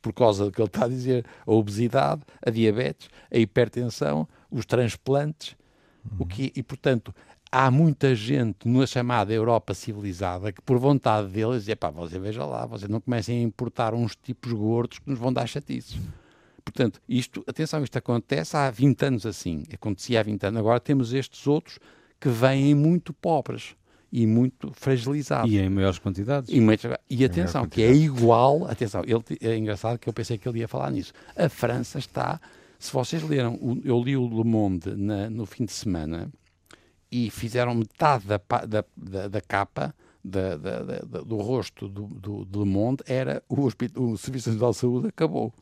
Por 0.00 0.12
causa 0.12 0.44
do 0.44 0.52
que 0.52 0.60
ele 0.60 0.66
está 0.66 0.84
a 0.84 0.88
dizer, 0.88 1.24
a 1.46 1.50
obesidade, 1.52 2.22
a 2.44 2.50
diabetes, 2.50 3.08
a 3.32 3.38
hipertensão, 3.38 4.28
os 4.50 4.66
transplantes, 4.66 5.56
uhum. 6.04 6.18
o 6.20 6.26
que, 6.26 6.52
e 6.54 6.62
portanto 6.62 7.14
há 7.52 7.70
muita 7.70 8.14
gente 8.14 8.66
na 8.66 8.86
chamada 8.86 9.30
Europa 9.30 9.74
civilizada 9.74 10.50
que, 10.50 10.62
por 10.62 10.78
vontade 10.78 11.28
deles, 11.28 11.68
é 11.68 11.74
pá, 11.74 11.90
você 11.90 12.18
veja 12.18 12.46
lá, 12.46 12.64
você 12.64 12.88
não 12.88 12.98
comecem 12.98 13.40
a 13.40 13.42
importar 13.42 13.92
uns 13.92 14.16
tipos 14.16 14.50
gordos 14.52 14.98
que 14.98 15.10
nos 15.10 15.18
vão 15.18 15.30
dar 15.30 15.46
chatices. 15.46 15.98
Portanto, 16.64 17.00
isto, 17.06 17.44
atenção, 17.46 17.84
isto 17.84 17.98
acontece 17.98 18.56
há 18.56 18.70
20 18.70 19.04
anos 19.04 19.26
assim, 19.26 19.64
acontecia 19.72 20.20
há 20.20 20.22
20 20.22 20.46
anos, 20.46 20.60
agora 20.60 20.80
temos 20.80 21.12
estes 21.12 21.46
outros 21.46 21.78
que 22.18 22.30
vêm 22.30 22.74
muito 22.74 23.12
pobres 23.12 23.76
e 24.10 24.26
muito 24.26 24.72
fragilizados. 24.72 25.50
E 25.50 25.58
em 25.58 25.68
maiores 25.68 25.98
quantidades. 25.98 26.50
E, 26.50 26.60
e 27.10 27.24
atenção, 27.24 27.66
que 27.66 27.82
é 27.82 27.92
igual, 27.92 28.66
atenção, 28.66 29.02
ele, 29.04 29.22
é 29.40 29.56
engraçado 29.56 29.98
que 29.98 30.08
eu 30.08 30.12
pensei 30.12 30.38
que 30.38 30.48
ele 30.48 30.60
ia 30.60 30.68
falar 30.68 30.90
nisso. 30.90 31.12
A 31.36 31.48
França 31.48 31.98
está, 31.98 32.40
se 32.78 32.92
vocês 32.92 33.22
leram, 33.22 33.58
eu 33.84 34.02
li 34.02 34.16
o 34.16 34.26
Le 34.26 34.44
Monde 34.44 34.94
na, 34.94 35.28
no 35.28 35.44
fim 35.44 35.64
de 35.64 35.72
semana, 35.72 36.30
e 37.12 37.28
fizeram 37.28 37.74
metade 37.74 38.26
da, 38.26 38.40
da, 38.66 38.84
da, 38.96 39.28
da 39.28 39.40
capa 39.42 39.94
da, 40.24 40.56
do 41.26 41.36
rosto 41.36 41.88
do, 41.88 42.06
do, 42.06 42.44
do 42.44 42.64
Monde 42.64 43.02
era 43.06 43.42
o, 43.48 43.66
o 43.66 44.16
Serviço 44.16 44.48
Nacional 44.48 44.70
de 44.70 44.76
Saúde 44.78 45.08
acabou. 45.08 45.52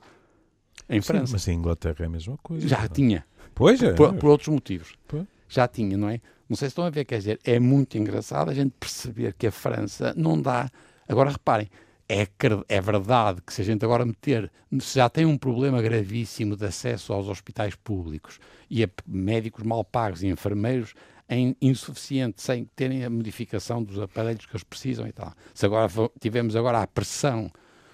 Em 0.88 1.00
Sim, 1.00 1.06
França. 1.06 1.32
Mas 1.32 1.48
em 1.48 1.56
Inglaterra 1.56 1.96
é 2.00 2.04
a 2.04 2.08
mesma 2.08 2.38
coisa. 2.38 2.68
Já 2.68 2.82
não? 2.82 2.88
tinha. 2.88 3.26
Pois 3.54 3.82
é. 3.82 3.92
Por, 3.92 4.14
por 4.14 4.30
outros 4.30 4.48
motivos. 4.48 4.94
Pois. 5.08 5.24
Já 5.48 5.66
tinha, 5.66 5.96
não 5.96 6.08
é? 6.08 6.20
Não 6.48 6.56
sei 6.56 6.68
se 6.68 6.72
estão 6.72 6.84
a 6.84 6.90
ver, 6.90 7.04
quer 7.04 7.18
dizer, 7.18 7.40
é 7.44 7.58
muito 7.58 7.98
engraçado 7.98 8.50
a 8.50 8.54
gente 8.54 8.72
perceber 8.78 9.34
que 9.34 9.46
a 9.46 9.52
França 9.52 10.14
não 10.16 10.40
dá. 10.40 10.70
Agora 11.08 11.30
reparem, 11.30 11.68
é, 12.08 12.26
é 12.68 12.80
verdade 12.80 13.40
que 13.40 13.52
se 13.52 13.62
a 13.62 13.64
gente 13.64 13.84
agora 13.84 14.04
meter, 14.04 14.50
se 14.80 14.96
já 14.96 15.08
tem 15.08 15.24
um 15.24 15.38
problema 15.38 15.80
gravíssimo 15.80 16.56
de 16.56 16.64
acesso 16.66 17.12
aos 17.12 17.28
hospitais 17.28 17.74
públicos 17.76 18.38
e 18.70 18.84
a 18.84 18.88
médicos 19.06 19.64
mal 19.64 19.84
pagos 19.84 20.22
e 20.22 20.28
enfermeiros, 20.28 20.94
em 21.28 21.56
insuficiente, 21.60 22.40
sem 22.40 22.64
terem 22.76 23.04
a 23.04 23.10
modificação 23.10 23.82
dos 23.82 23.98
aparelhos 23.98 24.46
que 24.46 24.52
eles 24.52 24.64
precisam 24.64 25.06
e 25.06 25.12
tal. 25.12 25.32
Se 25.52 25.66
agora 25.66 25.88
tivemos 26.20 26.56
agora 26.56 26.82
a 26.82 26.86
pressão 26.86 27.50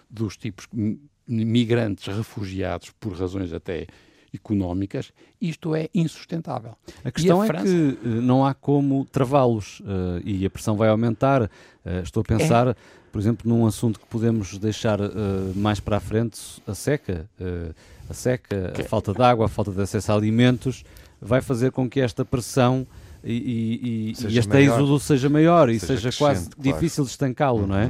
dos 0.08 0.36
tipos 0.36 0.68
migrantes 1.26 2.14
refugiados 2.14 2.90
por 3.00 3.12
razões 3.12 3.52
até 3.52 3.86
económicas, 4.32 5.12
isto 5.40 5.74
é 5.74 5.88
insustentável. 5.94 6.76
A 7.04 7.10
questão 7.10 7.40
a 7.40 7.44
é 7.44 7.46
França... 7.46 7.64
que 7.64 7.98
eh, 8.04 8.08
não 8.20 8.44
há 8.44 8.54
como 8.54 9.04
travá-los 9.06 9.80
uh, 9.80 10.20
e 10.24 10.44
a 10.44 10.50
pressão 10.50 10.76
vai 10.76 10.88
aumentar. 10.88 11.42
Uh, 11.44 12.02
estou 12.02 12.20
a 12.20 12.24
pensar, 12.24 12.68
é... 12.68 12.76
por 13.16 13.20
exemplo, 13.20 13.48
num 13.48 13.64
assunto 13.64 13.98
que 13.98 14.04
podemos 14.04 14.58
deixar 14.58 15.00
uh, 15.00 15.10
mais 15.54 15.80
para 15.80 15.96
a 15.96 16.00
frente, 16.00 16.38
a 16.66 16.74
seca. 16.74 17.26
a 18.10 18.12
seca, 18.12 18.72
que... 18.74 18.82
a 18.82 18.84
falta 18.84 19.14
de 19.14 19.22
água, 19.22 19.46
a 19.46 19.48
falta 19.48 19.70
de 19.70 19.80
acesso 19.80 20.12
a 20.12 20.14
alimentos, 20.14 20.84
vai 21.18 21.40
fazer 21.40 21.72
com 21.72 21.88
que 21.88 21.98
esta 21.98 22.26
pressão 22.26 22.86
e, 23.24 23.32
e, 23.32 24.08
e 24.28 24.38
este 24.38 24.48
maior, 24.50 24.74
êxodo 24.74 25.00
seja 25.00 25.30
maior 25.30 25.70
e 25.70 25.80
seja, 25.80 26.10
seja 26.10 26.18
quase 26.18 26.50
claro. 26.50 26.62
difícil 26.62 27.04
de 27.04 27.10
estancá-lo, 27.10 27.60
uhum. 27.60 27.68
não 27.68 27.78
é? 27.78 27.86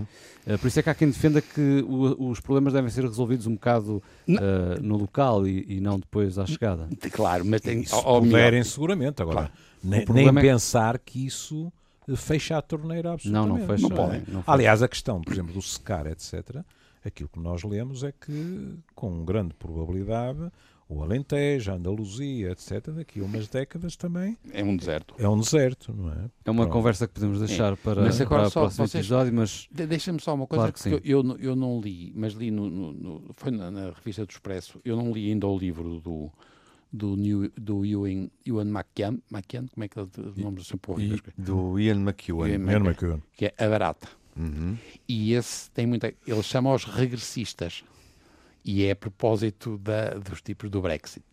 Uh, 0.46 0.58
por 0.58 0.68
isso 0.68 0.78
é 0.78 0.82
que 0.84 0.90
há 0.90 0.94
quem 0.94 1.08
defenda 1.08 1.42
que 1.42 1.84
o, 1.88 2.30
os 2.30 2.38
problemas 2.38 2.72
devem 2.72 2.88
ser 2.88 3.02
resolvidos 3.02 3.48
um 3.48 3.54
bocado 3.54 4.00
uh, 4.28 4.80
no 4.80 4.96
local 4.96 5.44
e, 5.44 5.66
e, 5.68 5.80
não 5.80 5.98
depois 5.98 6.38
à 6.38 6.46
chegada. 6.46 6.88
Claro, 7.10 7.44
mas 7.44 7.60
tem, 7.62 7.84
se 7.84 8.00
puderem 8.00 8.62
seguramente. 8.62 9.20
Agora, 9.20 9.38
claro. 9.38 9.52
nem, 9.82 10.06
nem 10.06 10.28
é... 10.28 10.40
pensar 10.40 11.00
que 11.00 11.26
isso 11.26 11.72
fecha 12.14 12.56
a 12.58 12.62
torneira 12.62 13.12
absolutamente. 13.12 13.48
Não, 13.48 13.58
não 13.58 13.66
fecha. 13.66 13.88
Não 13.88 13.96
podem. 13.96 14.22
Não 14.28 14.44
Aliás, 14.46 14.82
a 14.82 14.88
questão, 14.88 15.20
por 15.20 15.32
exemplo, 15.32 15.54
do 15.54 15.62
secar, 15.62 16.06
etc., 16.06 16.62
aquilo 17.04 17.28
que 17.28 17.40
nós 17.40 17.62
lemos 17.62 18.04
é 18.04 18.12
que, 18.12 18.78
com 18.94 19.24
grande 19.24 19.54
probabilidade, 19.54 20.50
o 20.88 21.02
Alentejo, 21.02 21.72
a 21.72 21.74
Andaluzia, 21.74 22.52
etc., 22.52 22.90
daqui 22.90 23.20
a 23.20 23.24
umas 23.24 23.48
décadas 23.48 23.96
também. 23.96 24.36
É 24.52 24.62
um 24.62 24.76
deserto. 24.76 25.14
É 25.18 25.28
um 25.28 25.38
deserto, 25.38 25.92
não 25.92 26.10
é? 26.10 26.30
É 26.44 26.50
uma 26.50 26.62
Pronto. 26.62 26.72
conversa 26.72 27.08
que 27.08 27.14
podemos 27.14 27.40
deixar 27.40 27.72
é. 27.72 27.76
para, 27.76 28.02
mas 28.02 28.20
agora 28.20 28.42
para 28.42 28.50
só, 28.50 28.60
o 28.60 28.62
próximo 28.64 28.86
vocês, 28.86 29.04
episódio, 29.04 29.32
mas. 29.32 29.68
Deixa-me 29.70 30.20
só 30.20 30.34
uma 30.34 30.46
coisa, 30.46 30.72
claro 30.72 31.00
que 31.02 31.10
eu, 31.10 31.22
eu, 31.24 31.38
eu, 31.38 31.56
não 31.56 31.80
li, 31.80 32.12
mas 32.14 32.34
li 32.34 32.50
no, 32.50 32.70
no, 32.70 32.92
no 32.92 33.34
foi 33.36 33.50
na, 33.50 33.70
na, 33.70 33.90
revista 33.90 34.24
do 34.24 34.30
Expresso, 34.30 34.80
eu 34.84 34.96
não 34.96 35.10
li 35.10 35.30
ainda 35.30 35.46
o 35.46 35.58
livro 35.58 36.00
do, 36.00 36.30
do, 36.92 37.16
New, 37.16 37.50
do 37.56 37.84
Ewan, 37.84 38.28
Ewan 38.44 38.66
McKean, 38.66 39.18
McKean, 39.30 39.66
como 39.66 39.84
é 39.84 39.88
que 39.88 39.98
é 39.98 40.02
o 40.02 40.08
nome 40.36 40.56
do 40.56 40.64
seu 40.64 40.78
povo? 40.78 41.00
E, 41.00 41.20
do 41.36 41.78
Ian 41.78 42.00
McEwan. 42.00 42.48
Ian 42.48 42.70
Ian 42.70 42.84
McEwan. 42.84 43.22
Que 43.36 43.46
é 43.46 43.54
a 43.58 43.68
barata. 43.68 44.08
Uhum. 44.36 44.76
E 45.08 45.32
esse 45.32 45.70
tem 45.70 45.86
muita. 45.86 46.12
Ele 46.26 46.42
chama 46.42 46.72
os 46.74 46.84
regressistas. 46.84 47.84
E 48.64 48.84
é 48.84 48.90
a 48.90 48.96
propósito 48.96 49.78
da, 49.78 50.10
dos 50.14 50.42
tipos 50.42 50.68
do 50.68 50.82
Brexit. 50.82 51.24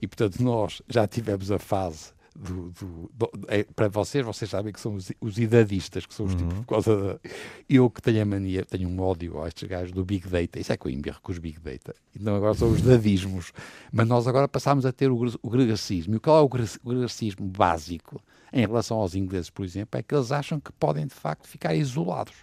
E 0.00 0.06
portanto, 0.06 0.42
nós 0.42 0.82
já 0.88 1.06
tivemos 1.06 1.50
a 1.50 1.58
fase 1.58 2.12
do, 2.36 2.70
do, 2.70 3.10
do, 3.12 3.30
é, 3.48 3.64
para 3.64 3.88
vocês, 3.88 4.24
vocês 4.24 4.50
sabem 4.50 4.72
que 4.72 4.80
são 4.80 4.94
os, 4.94 5.12
os 5.20 5.38
idadistas, 5.38 6.06
que 6.06 6.14
são 6.14 6.26
os 6.26 6.32
Uhum. 6.32 6.38
tipos 6.38 6.58
por 6.60 6.66
causa 6.66 6.96
da. 6.96 7.20
Eu 7.68 7.90
que 7.90 8.00
tenho 8.02 8.22
a 8.22 8.24
mania, 8.24 8.64
tenho 8.64 8.88
um 8.88 9.00
ódio 9.00 9.42
a 9.42 9.48
estes 9.48 9.68
gajos 9.68 9.92
do 9.92 10.04
Big 10.04 10.26
Data, 10.28 10.58
isso 10.58 10.72
é 10.72 10.76
que 10.76 10.86
eu 10.86 10.90
embirro 10.90 11.20
com 11.22 11.32
os 11.32 11.38
Big 11.38 11.58
Data. 11.60 11.94
Então 12.14 12.34
agora 12.36 12.54
são 12.54 12.70
os 12.70 12.80
dadismos. 12.82 13.52
Mas 13.92 14.06
nós 14.08 14.26
agora 14.26 14.48
passámos 14.48 14.86
a 14.86 14.92
ter 14.92 15.10
o, 15.10 15.16
o 15.42 15.50
gregacismo. 15.50 16.16
E 16.16 16.20
qual 16.20 16.38
é 16.38 16.40
o 16.42 16.48
gre- 16.48 16.78
o 16.84 16.88
gregacismo 16.90 17.46
básico 17.46 18.20
em 18.52 18.60
relação 18.66 18.98
aos 18.98 19.14
ingleses, 19.14 19.50
por 19.50 19.64
exemplo? 19.64 19.98
É 19.98 20.02
que 20.02 20.14
eles 20.14 20.32
acham 20.32 20.58
que 20.60 20.72
podem 20.72 21.06
de 21.06 21.14
facto 21.14 21.46
ficar 21.48 21.74
isolados 21.74 22.34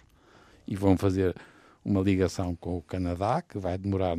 e 0.66 0.74
vão 0.76 0.96
fazer 0.96 1.34
uma 1.84 2.00
ligação 2.00 2.54
com 2.56 2.76
o 2.76 2.82
Canadá, 2.82 3.40
que 3.42 3.58
vai 3.58 3.78
demorar, 3.78 4.16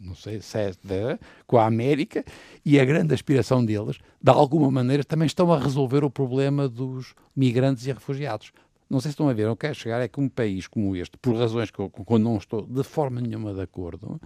não 0.00 0.14
sei, 0.14 0.40
sete, 0.40 0.78
dez, 0.82 1.18
com 1.46 1.58
a 1.58 1.66
América, 1.66 2.24
e 2.64 2.80
a 2.80 2.84
grande 2.84 3.12
aspiração 3.12 3.64
deles, 3.64 3.98
de 4.22 4.30
alguma 4.30 4.70
maneira, 4.70 5.04
também 5.04 5.26
estão 5.26 5.52
a 5.52 5.58
resolver 5.58 6.02
o 6.04 6.10
problema 6.10 6.68
dos 6.68 7.14
migrantes 7.36 7.86
e 7.86 7.92
refugiados. 7.92 8.50
Não 8.88 8.98
sei 9.00 9.10
se 9.10 9.12
estão 9.12 9.28
a 9.28 9.32
ver, 9.32 9.42
eu 9.46 9.56
quero 9.56 9.74
chegar 9.74 10.00
é 10.00 10.08
que 10.08 10.18
um 10.20 10.28
país 10.28 10.66
como 10.66 10.96
este, 10.96 11.16
por 11.18 11.36
razões 11.36 11.70
que 11.70 11.78
eu, 11.78 11.88
com- 11.90 12.18
não 12.18 12.36
estou 12.38 12.62
de 12.66 12.82
forma 12.82 13.20
nenhuma 13.20 13.52
de 13.54 13.60
acordo, 13.60 14.20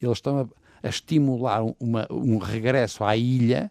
eles 0.00 0.18
estão 0.18 0.38
a, 0.40 0.46
a 0.86 0.88
estimular 0.88 1.62
um- 1.62 1.74
uma- 1.80 2.06
um 2.10 2.38
regresso 2.38 3.02
à 3.04 3.16
ilha 3.16 3.70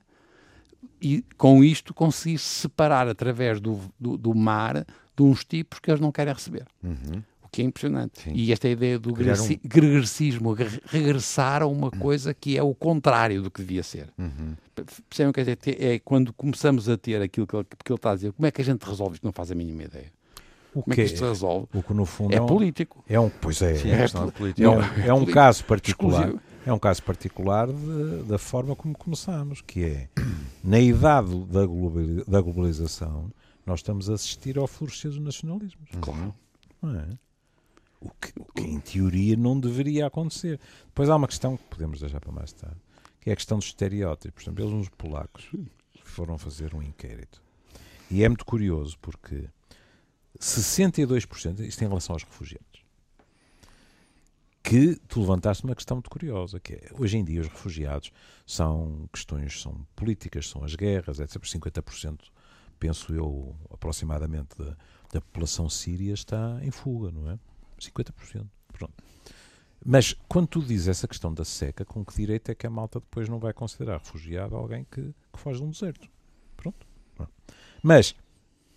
e 1.01 1.23
com 1.37 1.63
isto 1.63 1.93
conseguir 1.93 2.37
separar 2.37 3.07
através 3.07 3.59
do, 3.59 3.79
do, 3.99 4.17
do 4.17 4.35
mar 4.35 4.85
de 5.15 5.23
uns 5.23 5.43
tipos 5.45 5.79
que 5.79 5.89
eles 5.89 6.01
não 6.01 6.11
querem 6.11 6.33
receber. 6.33 6.65
Uhum. 6.83 7.23
Que 7.55 7.61
é 7.61 7.65
impressionante. 7.65 8.21
Sim. 8.21 8.31
E 8.33 8.51
esta 8.51 8.67
ideia 8.67 8.99
do 8.99 9.13
Criar 9.13 9.33
gregressi- 9.35 9.61
gregressismo, 9.63 10.51
re- 10.53 10.81
regressar 10.87 11.61
a 11.61 11.65
uma 11.67 11.89
coisa 11.89 12.33
que 12.33 12.57
é 12.57 12.61
o 12.63 12.75
contrário 12.75 13.41
do 13.41 13.49
que 13.49 13.61
devia 13.61 13.81
ser. 13.81 14.09
Uhum. 14.17 14.55
Percebem 15.09 15.29
o 15.29 15.33
que 15.33 15.39
dizer? 15.41 15.55
Te- 15.55 15.77
É 15.79 15.99
quando 15.99 16.33
começamos 16.33 16.89
a 16.89 16.97
ter 16.97 17.21
aquilo 17.21 17.47
que 17.47 17.55
ele, 17.55 17.63
porque 17.63 17.91
ele 17.93 17.97
está 17.97 18.11
a 18.11 18.15
dizer, 18.15 18.33
como 18.33 18.45
é 18.45 18.51
que 18.51 18.61
a 18.61 18.65
gente 18.65 18.83
resolve 18.83 19.13
isto? 19.15 19.23
Não 19.23 19.31
faz 19.31 19.51
a 19.51 19.55
mínima 19.55 19.83
ideia. 19.83 20.11
O 20.73 20.81
Como 20.81 20.93
é 20.93 20.95
que 20.97 21.01
que 21.03 21.05
isto 21.07 21.19
se 21.19 21.23
resolve? 21.23 21.67
o 21.73 21.81
que 21.81 21.93
no 21.93 22.05
fundo 22.05 22.33
É 22.33 22.37
é 22.37 22.41
um, 22.41 22.45
político. 22.45 23.03
é 23.07 23.17
um 23.17 23.29
pois 23.29 23.61
é, 23.61 23.75
Sim, 23.75 23.91
é, 23.91 24.05
política. 24.31 24.63
é 24.67 24.69
um, 24.69 24.81
é 25.07 25.13
um 25.13 25.25
caso 25.25 25.63
particular 25.63 26.23
Exclusivo. 26.25 26.43
é 26.65 26.73
um 26.73 26.79
caso 26.79 27.03
particular 27.03 27.67
de- 27.71 28.23
da 28.27 28.37
forma 28.37 28.75
como 28.75 28.93
começamos 28.97 29.61
que 29.61 29.85
é 29.85 30.09
na 30.61 30.77
idade 30.81 31.33
da, 31.45 31.65
globali- 31.65 32.25
da 32.27 32.41
globalização 32.41 33.31
nós 33.65 33.79
estamos 33.79 34.09
a 34.09 34.15
assistir 34.15 34.57
ao 34.57 34.67
florescer 34.67 35.11
dos 35.11 35.21
nacionalismos 35.21 35.89
Claro. 36.01 36.35
não 36.81 36.99
é? 36.99 37.07
O, 37.99 38.09
que, 38.09 38.31
o 38.39 38.45
que 38.45 38.61
em 38.61 38.79
teoria 38.79 39.35
não 39.35 39.59
deveria 39.59 40.07
acontecer 40.07 40.59
depois 40.85 41.09
há 41.09 41.15
uma 41.15 41.27
questão 41.27 41.57
que 41.57 41.63
podemos 41.65 41.99
deixar 41.99 42.19
para 42.19 42.31
mais 42.31 42.51
tarde 42.51 42.77
que 43.21 43.29
é 43.29 43.33
a 43.33 43.35
questão 43.35 43.57
dos 43.57 43.67
estereótipos 43.67 44.43
por 44.43 44.49
exemplo, 44.49 44.65
eles 44.65 44.73
uns 44.73 44.89
polacos 44.89 45.49
foram 46.03 46.37
fazer 46.37 46.73
um 46.73 46.81
inquérito 46.81 47.41
e 48.09 48.23
é 48.23 48.29
muito 48.29 48.45
curioso 48.45 48.97
porque 48.99 49.49
62%, 50.39 51.59
isto 51.61 51.83
em 51.83 51.87
relação 51.87 52.13
aos 52.13 52.23
refugiados, 52.23 52.83
que 54.61 54.95
tu 55.07 55.21
levantaste 55.21 55.63
uma 55.63 55.75
questão 55.75 55.97
muito 55.97 56.09
curiosa, 56.09 56.59
que 56.59 56.73
é, 56.73 56.89
hoje 56.97 57.17
em 57.17 57.23
dia 57.23 57.41
os 57.41 57.47
refugiados 57.47 58.11
são 58.45 59.07
questões, 59.13 59.61
são 59.61 59.85
políticas, 59.95 60.49
são 60.49 60.63
as 60.63 60.75
guerras, 60.75 61.19
etc. 61.19 61.41
50%, 61.41 62.19
penso 62.79 63.13
eu, 63.13 63.55
aproximadamente, 63.71 64.57
da, 64.57 64.75
da 65.13 65.21
população 65.21 65.69
síria 65.69 66.13
está 66.13 66.59
em 66.63 66.71
fuga, 66.71 67.11
não 67.11 67.29
é? 67.29 67.39
50%, 67.79 68.45
pronto. 68.73 68.93
Mas 69.85 70.15
quando 70.27 70.47
tu 70.47 70.61
dizes 70.61 70.87
essa 70.87 71.07
questão 71.07 71.33
da 71.33 71.45
seca, 71.45 71.85
com 71.85 72.03
que 72.03 72.15
direito 72.15 72.49
é 72.49 72.55
que 72.55 72.65
a 72.65 72.69
malta 72.69 72.99
depois 72.99 73.29
não 73.29 73.39
vai 73.39 73.53
considerar 73.53 73.99
refugiado 73.99 74.55
alguém 74.55 74.85
que, 74.89 75.13
que 75.31 75.39
foge 75.39 75.59
de 75.59 75.65
um 75.65 75.69
deserto? 75.69 76.09
Pronto. 76.57 76.87
Mas 77.83 78.15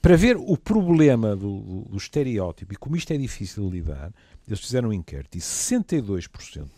para 0.03 0.17
ver 0.17 0.37
o 0.37 0.57
problema 0.57 1.35
do, 1.35 1.61
do, 1.61 1.81
do 1.91 1.97
estereótipo 1.97 2.75
e 2.75 2.77
como 2.77 2.95
isto 2.97 3.13
é 3.13 3.17
difícil 3.17 3.69
de 3.69 3.77
lidar, 3.77 4.13
eles 4.47 4.61
fizeram 4.61 4.91
um 4.91 4.93
inquérito 4.93 5.37
e 5.37 5.41
62% 5.41 6.69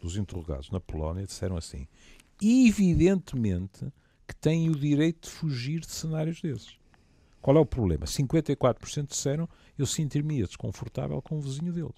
dos 0.00 0.16
interrogados 0.16 0.70
na 0.70 0.78
Polónia 0.78 1.26
disseram 1.26 1.56
assim: 1.56 1.88
evidentemente 2.42 3.90
que 4.26 4.36
têm 4.36 4.68
o 4.68 4.74
direito 4.74 5.28
de 5.28 5.30
fugir 5.30 5.80
de 5.80 5.90
cenários 5.90 6.40
desses. 6.40 6.76
Qual 7.40 7.56
é 7.56 7.60
o 7.60 7.66
problema? 7.66 8.06
54% 8.06 9.08
disseram 9.08 9.48
eu 9.78 9.86
sentir-me 9.86 10.42
desconfortável 10.42 11.20
com 11.22 11.38
o 11.38 11.40
vizinho 11.40 11.72
deles. 11.72 11.92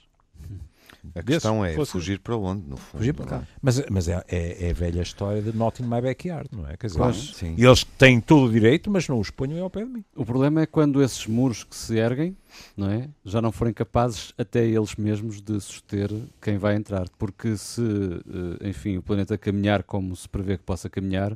A 1.14 1.22
questão 1.22 1.64
é 1.64 1.74
fosse- 1.74 1.92
fugir 1.92 2.20
para 2.20 2.36
onde, 2.36 2.62
no 2.68 2.76
fundo. 2.76 2.98
Fugir 3.00 3.12
para 3.12 3.26
cá. 3.26 3.48
Mas, 3.60 3.82
mas 3.90 4.06
é, 4.08 4.22
é, 4.28 4.66
é 4.66 4.70
a 4.70 4.72
velha 4.72 5.02
história 5.02 5.42
de 5.42 5.52
not 5.56 5.82
in 5.82 5.86
my 5.86 6.00
backyard, 6.00 6.48
não 6.52 6.68
é? 6.68 6.76
Quer 6.76 6.86
dizer, 6.86 6.98
Claro, 6.98 7.12
eles, 7.14 7.34
sim. 7.36 7.54
eles 7.58 7.82
têm 7.84 8.20
todo 8.20 8.46
o 8.46 8.52
direito, 8.52 8.90
mas 8.90 9.08
não 9.08 9.18
os 9.18 9.30
ponham 9.30 9.62
ao 9.64 9.70
pé 9.70 9.84
de 9.84 9.90
mim. 9.90 10.04
O 10.14 10.24
problema 10.24 10.60
é 10.62 10.66
quando 10.66 11.02
esses 11.02 11.26
muros 11.26 11.64
que 11.64 11.74
se 11.74 11.96
erguem 11.96 12.36
não 12.76 12.88
é, 12.88 13.08
já 13.24 13.42
não 13.42 13.50
forem 13.50 13.72
capazes 13.74 14.32
até 14.38 14.64
eles 14.64 14.94
mesmos 14.94 15.40
de 15.42 15.60
suster 15.60 16.08
quem 16.40 16.56
vai 16.56 16.76
entrar. 16.76 17.08
Porque 17.18 17.56
se, 17.56 17.82
eh, 17.82 18.68
enfim, 18.68 18.96
o 18.96 19.02
planeta 19.02 19.36
caminhar 19.36 19.82
como 19.82 20.14
se 20.14 20.28
prevê 20.28 20.56
que 20.56 20.64
possa 20.64 20.88
caminhar, 20.88 21.32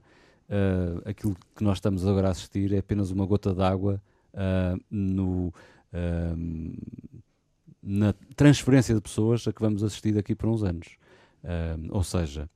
eh, 0.48 1.10
aquilo 1.10 1.36
que 1.56 1.64
nós 1.64 1.78
estamos 1.78 2.06
agora 2.06 2.28
a 2.28 2.30
assistir 2.30 2.72
é 2.72 2.78
apenas 2.78 3.10
uma 3.10 3.26
gota 3.26 3.52
d'água 3.52 4.00
ah, 4.34 4.76
no, 4.90 5.52
na 7.82 8.12
transferência 8.36 8.94
de 8.94 9.00
pessoas 9.00 9.46
a 9.48 9.52
que 9.52 9.60
vamos 9.60 9.82
assistir 9.82 10.12
daqui 10.12 10.34
por 10.34 10.48
uns 10.48 10.62
anos. 10.62 10.96
Ou 11.90 12.02
seja, 12.02 12.48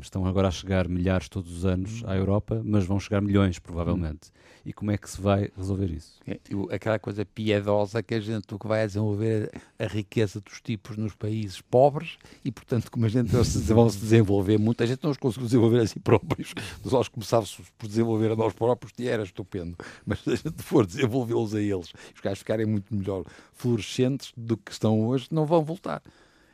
estão 0.00 0.26
agora 0.26 0.48
a 0.48 0.50
chegar 0.50 0.88
milhares 0.88 1.28
todos 1.28 1.50
os 1.56 1.64
anos 1.64 2.02
à 2.06 2.16
Europa, 2.16 2.60
mas 2.64 2.84
vão 2.84 2.98
chegar 3.00 3.20
milhões, 3.20 3.58
provavelmente. 3.58 4.30
E 4.66 4.72
como 4.72 4.90
é 4.90 4.96
que 4.96 5.10
se 5.10 5.20
vai 5.20 5.50
resolver 5.56 5.90
isso? 5.90 6.18
É, 6.26 6.40
o- 6.54 6.72
aquela 6.72 6.98
coisa 6.98 7.24
piedosa 7.24 8.02
que 8.02 8.14
a 8.14 8.20
gente 8.20 8.54
o 8.54 8.58
que 8.58 8.66
vai 8.66 8.82
é 8.82 8.86
desenvolver 8.86 9.50
a 9.78 9.84
riqueza 9.86 10.40
dos 10.40 10.60
tipos 10.62 10.96
nos 10.96 11.14
países 11.14 11.60
pobres 11.60 12.16
e, 12.42 12.50
portanto, 12.50 12.90
como 12.90 13.04
a 13.04 13.08
gente 13.10 13.28
vão 13.30 13.44
se 13.44 13.98
desenvolver 13.98 14.58
muito, 14.58 14.82
a 14.82 14.86
gente 14.86 15.02
não 15.04 15.10
os 15.10 15.18
conseguiu 15.18 15.46
desenvolver 15.46 15.80
a 15.80 15.86
si 15.86 16.00
próprios. 16.00 16.54
Nós 16.90 17.08
começássemos 17.08 17.70
por 17.76 17.86
desenvolver 17.86 18.30
a 18.32 18.36
nós 18.36 18.54
próprios, 18.54 18.92
era 18.98 19.22
estupendo. 19.22 19.76
Mas 20.06 20.20
se 20.20 20.30
a 20.30 20.36
gente 20.36 20.62
for 20.62 20.86
desenvolvê-los 20.86 21.54
a 21.54 21.60
eles, 21.60 21.92
os 22.14 22.20
gajos 22.22 22.38
ficarem 22.38 22.64
muito 22.64 22.94
melhor 22.94 23.24
florescentes 23.52 24.32
do 24.34 24.56
que 24.56 24.72
estão 24.72 25.06
hoje, 25.06 25.28
não 25.30 25.44
vão 25.44 25.62
voltar. 25.62 26.02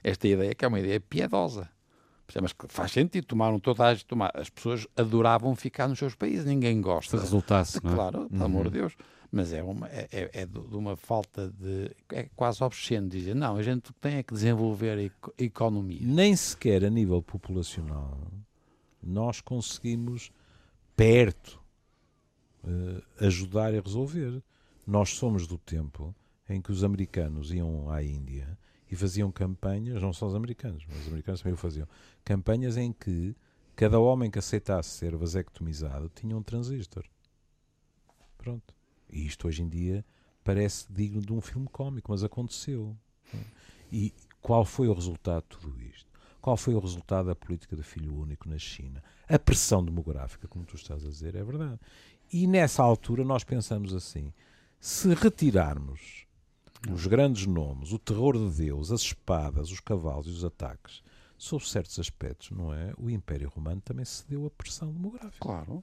Esta 0.02 0.26
ideia 0.26 0.54
que 0.54 0.64
é 0.64 0.68
uma 0.68 0.80
ideia 0.80 0.98
piedosa. 1.00 1.68
Mas 2.40 2.54
faz 2.68 2.92
sentido, 2.92 3.24
tomaram 3.26 3.58
toda 3.58 3.90
a, 3.90 3.96
tomar, 3.96 4.30
as 4.34 4.48
pessoas 4.50 4.86
adoravam 4.96 5.54
ficar 5.56 5.88
nos 5.88 5.98
seus 5.98 6.14
países, 6.14 6.44
ninguém 6.44 6.76
Se 6.76 6.82
gosta. 6.82 7.18
resultasse, 7.20 7.82
não 7.82 7.92
é? 7.92 7.94
Claro, 7.94 8.28
pelo 8.28 8.44
amor 8.44 8.64
de 8.64 8.78
Deus. 8.78 8.96
Mas 9.32 9.52
é, 9.52 9.62
uma, 9.62 9.88
é, 9.88 10.08
é- 10.10 10.30
é 10.42 10.46
de 10.46 10.58
uma 10.76 10.96
falta 10.96 11.48
de. 11.50 11.90
É 12.12 12.24
quase 12.34 12.62
obsceno 12.64 13.08
dizer, 13.08 13.34
não, 13.34 13.56
a 13.56 13.62
gente 13.62 13.92
tem 14.00 14.16
é 14.16 14.22
que 14.24 14.34
desenvolver 14.34 14.98
a 14.98 15.02
eco- 15.04 15.32
a 15.38 15.42
economia. 15.42 16.00
nem 16.02 16.34
sequer 16.34 16.84
a 16.84 16.90
nível 16.90 17.22
populacional 17.22 18.18
nós 19.02 19.40
conseguimos 19.40 20.30
perto 20.96 21.58
eh, 22.64 23.02
ajudar 23.26 23.74
a 23.74 23.80
resolver. 23.80 24.42
Nós 24.86 25.10
somos 25.10 25.46
do 25.46 25.56
tempo 25.56 26.14
em 26.48 26.60
que 26.60 26.72
os 26.72 26.82
americanos 26.84 27.52
iam 27.52 27.88
à 27.90 28.02
Índia 28.02 28.58
e 28.90 28.96
faziam 28.96 29.30
campanhas, 29.30 30.02
não 30.02 30.12
só 30.12 30.26
os 30.26 30.34
americanos, 30.34 30.84
mas 30.88 31.02
os 31.02 31.08
americanos 31.08 31.40
também 31.40 31.54
o 31.54 31.56
faziam, 31.56 31.86
campanhas 32.24 32.76
em 32.76 32.92
que 32.92 33.36
cada 33.76 33.98
homem 33.98 34.30
que 34.30 34.38
aceitasse 34.38 34.90
ser 34.90 35.16
vasectomizado 35.16 36.10
tinha 36.14 36.36
um 36.36 36.42
transistor. 36.42 37.04
Pronto. 38.36 38.74
E 39.08 39.26
isto 39.26 39.46
hoje 39.46 39.62
em 39.62 39.68
dia 39.68 40.04
parece 40.42 40.92
digno 40.92 41.20
de 41.20 41.32
um 41.32 41.40
filme 41.40 41.68
cómico, 41.68 42.10
mas 42.10 42.24
aconteceu. 42.24 42.96
E 43.92 44.12
qual 44.40 44.64
foi 44.64 44.88
o 44.88 44.92
resultado 44.92 45.42
de 45.42 45.58
tudo 45.58 45.80
isto? 45.82 46.10
Qual 46.40 46.56
foi 46.56 46.74
o 46.74 46.80
resultado 46.80 47.26
da 47.26 47.34
política 47.34 47.76
do 47.76 47.82
filho 47.82 48.14
único 48.14 48.48
na 48.48 48.58
China? 48.58 49.02
A 49.28 49.38
pressão 49.38 49.84
demográfica, 49.84 50.48
como 50.48 50.64
tu 50.64 50.74
estás 50.74 51.04
a 51.04 51.08
dizer, 51.08 51.34
é 51.34 51.44
verdade. 51.44 51.78
E 52.32 52.46
nessa 52.46 52.82
altura 52.82 53.24
nós 53.24 53.44
pensamos 53.44 53.94
assim: 53.94 54.32
se 54.80 55.12
retirarmos 55.14 56.26
os 56.88 57.06
grandes 57.06 57.46
nomes, 57.46 57.92
o 57.92 57.98
terror 57.98 58.36
de 58.38 58.56
Deus, 58.64 58.90
as 58.92 59.00
espadas, 59.02 59.70
os 59.70 59.80
cavalos 59.80 60.26
e 60.26 60.30
os 60.30 60.44
ataques, 60.44 61.02
sob 61.36 61.66
certos 61.68 61.98
aspectos, 61.98 62.50
não 62.50 62.72
é? 62.72 62.92
O 62.96 63.10
Império 63.10 63.50
Romano 63.54 63.80
também 63.82 64.04
cedeu 64.04 64.46
à 64.46 64.50
pressão 64.50 64.92
demográfica. 64.92 65.36
Claro. 65.40 65.82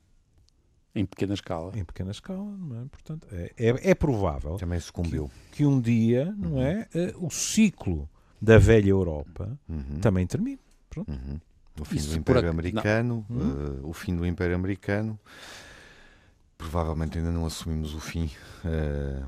Em 0.96 1.06
pequena 1.06 1.36
escala. 1.36 1.78
Em 1.78 1.86
pequena 1.86 2.10
escala, 2.12 2.44
não 2.44 2.82
é? 2.82 2.86
Portanto, 2.86 3.28
é, 3.32 3.54
é, 3.58 3.92
é 3.92 3.96
provável 3.96 4.56
Também 4.56 4.80
sucumbiu. 4.80 5.30
que 5.52 5.64
um 5.66 5.80
dia, 5.80 6.34
não 6.38 6.60
é? 6.60 6.88
eh, 6.96 7.14
O 7.18 7.30
ciclo 7.30 8.10
da 8.42 8.58
velha 8.58 8.90
Europa 8.90 9.60
Uhum. 9.70 10.00
também 10.02 10.26
termine. 10.26 10.60
Uhum. 10.96 11.40
O 11.80 11.86
fim 11.86 11.98
Isso 11.98 12.10
do 12.10 12.18
Império 12.18 12.50
Americano, 12.50 13.24
eh, 13.30 13.80
o 13.84 13.94
fim 13.94 14.16
do 14.16 14.26
Império 14.26 14.56
Americano. 14.56 15.20
Provavelmente 16.58 17.20
ainda 17.20 17.32
não 17.32 17.46
assumimos 17.46 17.94
o 17.94 18.00
fim 18.00 18.32
eh, 18.66 19.24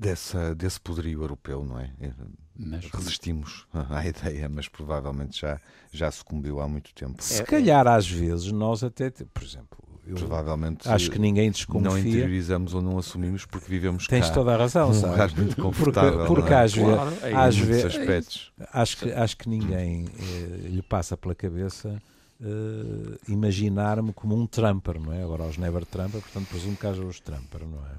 dessa, 0.00 0.54
desse 0.54 0.80
poderio 0.80 1.22
europeu, 1.22 1.64
não 1.64 1.78
é? 1.78 1.90
Eh, 2.00 2.12
Mas 2.58 2.86
Resistimos 2.86 3.66
à 3.72 4.06
ideia, 4.06 4.48
mas 4.48 4.66
provavelmente 4.68 5.40
já, 5.40 5.60
já 5.92 6.10
sucumbiu 6.10 6.60
há 6.60 6.66
muito 6.68 6.94
tempo. 6.94 7.22
Se 7.22 7.42
calhar 7.44 7.86
às 7.86 8.08
vezes 8.10 8.50
nós 8.50 8.82
até, 8.82 9.10
por 9.10 9.42
exemplo, 9.42 9.78
eu 10.06 10.16
Provavelmente 10.16 10.88
acho 10.88 11.10
que 11.10 11.18
ninguém 11.18 11.46
não 11.46 11.52
desconfia. 11.52 12.00
interiorizamos 12.00 12.74
ou 12.74 12.82
não 12.82 12.98
assumimos 12.98 13.44
porque 13.44 13.68
vivemos 13.68 14.06
Tens 14.08 14.26
cá 14.28 14.34
toda 14.34 14.54
a 14.54 14.56
razão, 14.56 14.88
num 14.88 14.94
sabes? 14.94 15.10
lugar 15.12 15.28
muito 15.36 15.48
Porque, 15.56 15.62
confortável. 15.62 16.26
porque 16.26 16.50
não 16.50 16.56
é? 16.56 16.62
às 16.64 16.72
vezes, 16.74 16.94
Claro, 16.94 17.16
é 17.22 17.34
às 17.34 17.56
vezes 17.58 17.84
aspectos. 17.84 18.52
acho 18.72 18.96
que, 18.96 19.12
acho 19.12 19.36
que 19.36 19.48
ninguém 19.48 20.06
eh, 20.18 20.68
lhe 20.68 20.82
passa 20.82 21.16
pela 21.16 21.34
cabeça 21.34 22.02
eh, 22.42 23.18
imaginar-me 23.28 24.12
como 24.12 24.34
um 24.34 24.46
Trumper, 24.46 24.98
não 24.98 25.12
é? 25.12 25.22
Agora 25.22 25.44
os 25.44 25.56
Never 25.58 25.84
Trumper, 25.84 26.20
portanto 26.22 26.48
presumo 26.48 26.76
que 26.76 26.86
haja 26.86 27.02
os 27.04 27.20
Trumper, 27.20 27.60
não 27.66 27.78
é? 27.86 27.92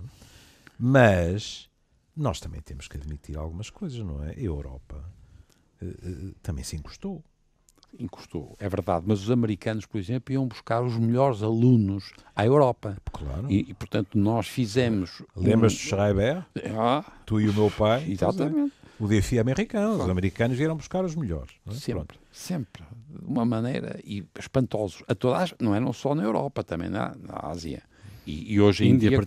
Mas 0.78 1.70
nós 2.16 2.40
também 2.40 2.62
temos 2.62 2.88
que 2.88 2.98
admitir 2.98 3.38
algumas 3.38 3.70
coisas, 3.70 4.00
não 4.00 4.24
é? 4.24 4.32
A 4.32 4.40
Europa 4.40 5.04
eh, 5.82 5.86
eh, 6.04 6.32
também 6.44 6.64
se 6.64 6.76
encostou. 6.76 7.24
encostou, 8.00 8.56
é 8.60 8.70
verdade. 8.70 9.06
Mas 9.08 9.22
os 9.22 9.30
americanos, 9.32 9.86
por 9.86 9.98
exemplo, 10.00 10.34
iam 10.34 10.48
buscar 10.48 10.82
os 10.84 10.98
melhores 10.98 11.42
alunos 11.44 12.12
à 12.36 12.46
Europa. 12.46 12.98
Claro. 13.12 13.52
E, 13.52 13.70
e, 13.70 13.74
portanto, 13.74 14.18
nós 14.18 14.48
fizemos. 14.48 15.22
Lembras-te 15.36 15.78
um- 15.78 15.84
de 15.84 15.90
Schreiber? 15.90 16.46
Ah, 16.78 17.04
Tu 17.26 17.42
e 17.42 17.50
o 17.50 17.54
meu 17.54 17.70
pai? 17.72 18.06
exatamente. 18.12 18.74
O 19.00 19.08
DFI 19.08 19.40
americano. 19.40 20.04
Os 20.04 20.10
americanos 20.10 20.56
vieram 20.58 20.76
buscar 20.78 21.04
os 21.04 21.16
melhores. 21.16 21.52
é? 21.56 21.62
Pronto. 21.64 21.80
Sempre, 21.80 22.18
sempre. 22.32 22.84
De 23.10 23.26
uma 23.26 23.44
maneira 23.44 24.00
e 24.04 24.24
espantosos. 24.38 25.02
A 25.08 25.16
toda 25.16 25.44
a, 25.44 25.48
não 25.60 25.74
é 25.74 25.80
não 25.80 25.92
só 25.92 26.14
na 26.14 26.22
Europa, 26.24 26.64
também 26.64 26.88
na, 26.90 27.16
na 27.16 27.50
Ásia. 27.50 27.82
E, 28.26 28.54
e 28.54 28.62
hoje 28.62 28.86
em 28.86 28.92
Índia, 28.92 29.10
dia 29.10 29.18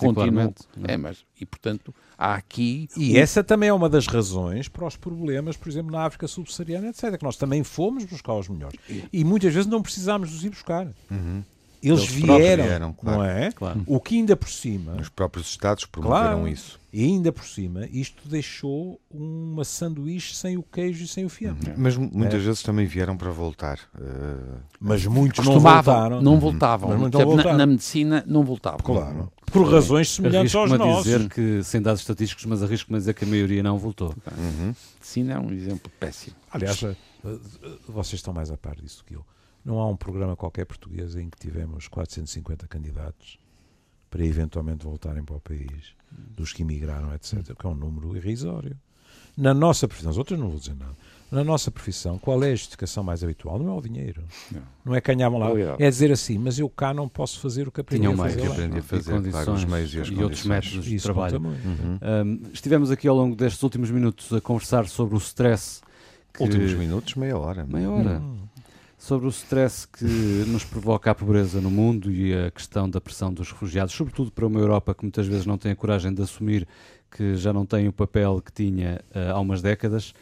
é? 0.87 0.95
É, 0.95 0.97
mas, 0.97 1.25
e 1.41 1.45
portanto, 1.45 1.95
há 2.17 2.35
aqui. 2.35 2.89
E 2.97 3.17
essa 3.17 3.43
também 3.43 3.69
é 3.69 3.73
uma 3.73 3.89
das 3.89 4.07
razões 4.07 4.69
para 4.69 4.87
os 4.87 4.97
problemas, 4.97 5.57
por 5.57 5.69
exemplo, 5.69 5.91
na 5.91 6.05
África 6.05 6.29
subsaariana, 6.29 6.89
etc. 6.89 7.17
Que 7.19 7.25
nós 7.25 7.37
também 7.37 7.65
fomos 7.65 8.05
buscar 8.05 8.35
os 8.35 8.49
melhores. 8.49 8.79
E 9.13 9.25
muitas 9.25 9.53
vezes 9.53 9.69
não 9.69 9.83
precisámos 9.83 10.31
de 10.31 10.37
os 10.37 10.45
ir 10.45 10.51
buscar. 10.51 10.87
Uhum. 11.11 11.43
Eles, 11.89 12.05
vieram, 12.07 12.65
vieram, 12.65 12.93
claro. 12.93 13.19
não 13.19 13.25
é? 13.25 13.53
Claro. 13.53 13.83
O 13.87 14.01
que 14.01 14.17
ainda 14.17 14.35
por 14.37 14.49
cima, 14.49 14.97
Os 15.01 15.09
próprios 15.09 15.49
Estados 15.49 15.85
promoveram 15.85 16.23
Claro. 16.41 16.49
isso. 16.49 16.81
e 16.93 17.05
ainda 17.05 17.31
por 17.33 17.45
cima, 17.45 17.87
isto 17.93 18.29
deixou 18.29 19.01
uma 19.11 19.65
sanduíche 19.65 20.35
sem 20.35 20.57
o 20.57 20.63
queijo 20.63 21.05
e 21.05 21.09
sem 21.09 21.25
o 21.25 21.29
fiambre. 21.29 21.73
Mas 21.77 21.97
mu- 21.97 22.11
muitas 22.13 22.41
É. 22.43 22.45
vezes 22.47 22.63
também 22.63 22.87
vieram 22.87 23.17
para 23.17 23.31
voltar. 23.31 23.79
Eh, 24.01 24.59
Mas 24.81 25.05
muitos 25.07 25.45
não 25.45 25.59
voltaram. 25.61 26.23
não 26.23 26.39
voltavam. 26.39 26.97
Mas 26.99 27.11
não 27.11 27.37
na- 27.37 27.53
na, 27.55 27.67
medicina, 27.67 28.25
não 28.27 28.45
voltavam. 28.45 28.79
Claro. 28.81 29.33
Por 29.53 29.71
razões 29.71 30.11
semelhantes 30.11 30.55
aos 30.55 30.71
nossos. 30.71 31.05
dizer 31.05 31.29
que, 31.29 31.63
sem 31.63 31.81
dados 31.83 32.01
estatísticos, 32.01 32.45
mas 32.47 32.63
arrisco-me 32.63 32.97
a 32.97 32.99
dizer 32.99 33.15
que 33.15 33.25
a 33.25 33.29
maioria 33.29 33.63
não 33.63 33.79
voltou. 33.79 34.15
uhum. 34.37 34.75
Medicina 34.97 35.35
é 35.35 35.39
um 35.39 35.53
exemplo 35.53 35.91
péssimo. 36.01 36.35
Aliás, 36.51 36.83
eh, 36.83 36.95
eh, 37.25 37.39
vocês 37.89 38.15
estão 38.15 38.33
mais 38.33 38.51
a 38.51 38.57
par 38.57 38.75
disso 38.77 39.05
que 39.07 39.15
eu. 39.15 39.25
Não 39.65 39.79
há 39.79 39.89
um 39.89 39.97
programa 39.97 40.37
qualquer 40.37 40.67
português 40.67 41.17
em 41.17 41.31
que 41.31 41.39
tivemos 41.39 41.89
450 41.89 42.67
candidatos 42.69 43.39
para 44.11 44.25
eventualmente 44.25 44.85
voltarem 44.85 45.25
para 45.25 45.37
o 45.37 45.41
país, 45.41 45.95
dos 46.11 46.53
que 46.53 46.63
emigraram, 46.63 47.13
etc., 47.15 47.55
que 47.59 47.67
é 47.67 47.69
um 47.69 47.75
número 47.75 48.17
irrisório. 48.17 48.77
Na 49.37 49.53
nossa 49.53 49.89
profissão, 49.89 50.11
os 50.13 50.19
outros 50.19 50.39
não 50.39 50.49
vou 50.51 50.59
dizer 50.59 50.77
nada. 50.77 50.95
Na 51.33 51.43
nossa 51.43 51.69
profissão, 51.69 52.17
qual 52.19 52.45
é 52.45 52.53
a 52.53 52.55
justificação 52.55 53.03
mais 53.03 53.25
habitual? 53.25 53.59
Não 53.59 53.75
é 53.75 53.79
o 53.79 53.81
dinheiro. 53.81 54.23
Não. 54.53 54.63
Não 54.85 54.95
é 54.95 55.01
que 55.01 55.13
ganhavam 55.13 55.39
lá. 55.41 55.49
É 55.81 55.91
dizer 55.91 56.13
assim, 56.13 56.39
mas 56.39 56.59
eu 56.61 56.69
cá 56.69 56.95
não 56.95 57.09
posso 57.09 57.41
fazer 57.41 57.67
o 57.67 57.73
que 57.73 57.81
aprendi 57.81 58.03
Tinham 58.03 58.13
a 58.13 58.17
mais 58.17 58.35
fazer 58.35 58.43
que 58.43 58.49
lá. 58.49 58.55
aprendi 58.55 58.77
a 58.77 58.79
E 58.79 58.83
fazer, 58.83 59.03
claro, 59.11 59.19
os 59.25 59.33
condições 59.33 59.65
meios 59.65 59.95
e 59.95 60.01
as 60.01 60.09
e 60.09 60.11
outros 60.23 60.43
condições. 60.43 60.47
métodos 60.49 60.85
de 60.85 60.95
Isso 60.95 61.05
trabalho. 61.07 61.41
Uhum. 61.43 61.99
Um, 62.25 62.43
estivemos 62.53 62.91
aqui 62.93 63.09
ao 63.09 63.17
longo 63.17 63.35
destes 63.35 63.61
últimos 63.65 63.91
minutos 63.91 64.33
a 64.33 64.41
conversar 64.41 64.87
sobre 64.87 65.17
o 65.17 65.19
stress. 65.19 65.81
Que... 66.33 66.45
Últimos 66.45 66.73
minutos, 66.75 67.15
meia 67.17 67.37
hora. 67.37 67.65
Meia 67.67 67.91
hora. 67.91 68.21
Hum. 68.21 68.39
Sobre 69.05 69.27
o 69.27 69.29
stress 69.29 69.87
que 69.87 70.07
nos 70.47 70.65
provoca 70.65 71.11
a 71.11 71.15
pobreza 71.15 71.61
no 71.61 71.71
mundo 71.71 72.11
e 72.11 72.35
a 72.35 72.51
questão 72.51 72.89
da 72.89 73.03
pressão 73.03 73.31
dos 73.31 73.53
refugiados, 73.53 73.93
sobretudo 73.93 74.33
para 74.33 74.47
uma 74.47 74.59
Europa 74.59 74.95
que 74.95 75.05
muitas 75.05 75.27
vezes 75.27 75.45
não 75.45 75.59
tem 75.59 75.73
a 75.73 75.77
coragem 75.77 76.15
de 76.15 76.23
assumir 76.23 76.67
que 77.11 77.37
já 77.37 77.53
não 77.53 77.67
tem 77.67 77.87
o 77.87 77.93
papel 77.93 78.41
que 78.41 78.51
tinha 78.51 79.05
ah, 79.15 79.33
há 79.33 79.41
umas 79.41 79.61
décadas. 79.61 80.15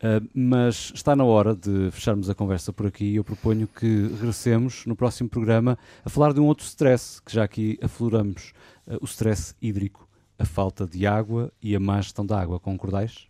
Ah, 0.00 0.22
mas 0.32 0.92
está 0.94 1.16
na 1.16 1.24
hora 1.24 1.52
de 1.52 1.90
fecharmos 1.90 2.30
a 2.30 2.34
conversa 2.34 2.72
por 2.72 2.86
aqui 2.86 3.06
e 3.06 3.16
eu 3.16 3.24
proponho 3.24 3.66
que 3.66 4.06
regressemos 4.06 4.86
no 4.86 4.94
próximo 4.94 5.28
programa 5.28 5.76
a 6.04 6.08
falar 6.08 6.32
de 6.32 6.38
um 6.38 6.46
outro 6.46 6.64
stress, 6.64 7.20
que 7.20 7.32
já 7.32 7.42
aqui 7.42 7.76
afloramos, 7.82 8.52
ah, 8.86 8.98
o 9.00 9.04
stress 9.04 9.52
hídrico, 9.60 10.08
a 10.38 10.44
falta 10.44 10.86
de 10.86 11.08
água 11.08 11.50
e 11.60 11.74
a 11.74 11.80
má 11.80 12.00
gestão 12.00 12.24
da 12.24 12.40
água. 12.40 12.60
Concordais? 12.60 13.27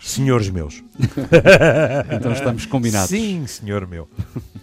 Senhores 0.00 0.50
meus. 0.50 0.82
Então 2.10 2.32
estamos 2.32 2.66
combinados. 2.66 3.10
Sim, 3.10 3.46
senhor 3.46 3.86
meu. 3.86 4.08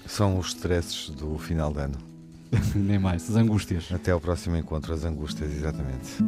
São 0.06 0.38
os 0.38 0.48
stresses 0.48 1.10
do 1.10 1.38
final 1.38 1.72
de 1.72 1.80
ano. 1.80 1.98
Nem 2.76 3.00
mais, 3.00 3.30
as 3.30 3.36
angústias. 3.36 3.86
Até 3.92 4.12
ao 4.12 4.20
próximo 4.20 4.56
encontro, 4.56 4.94
as 4.94 5.04
angústias, 5.04 5.52
exatamente. 5.52 6.24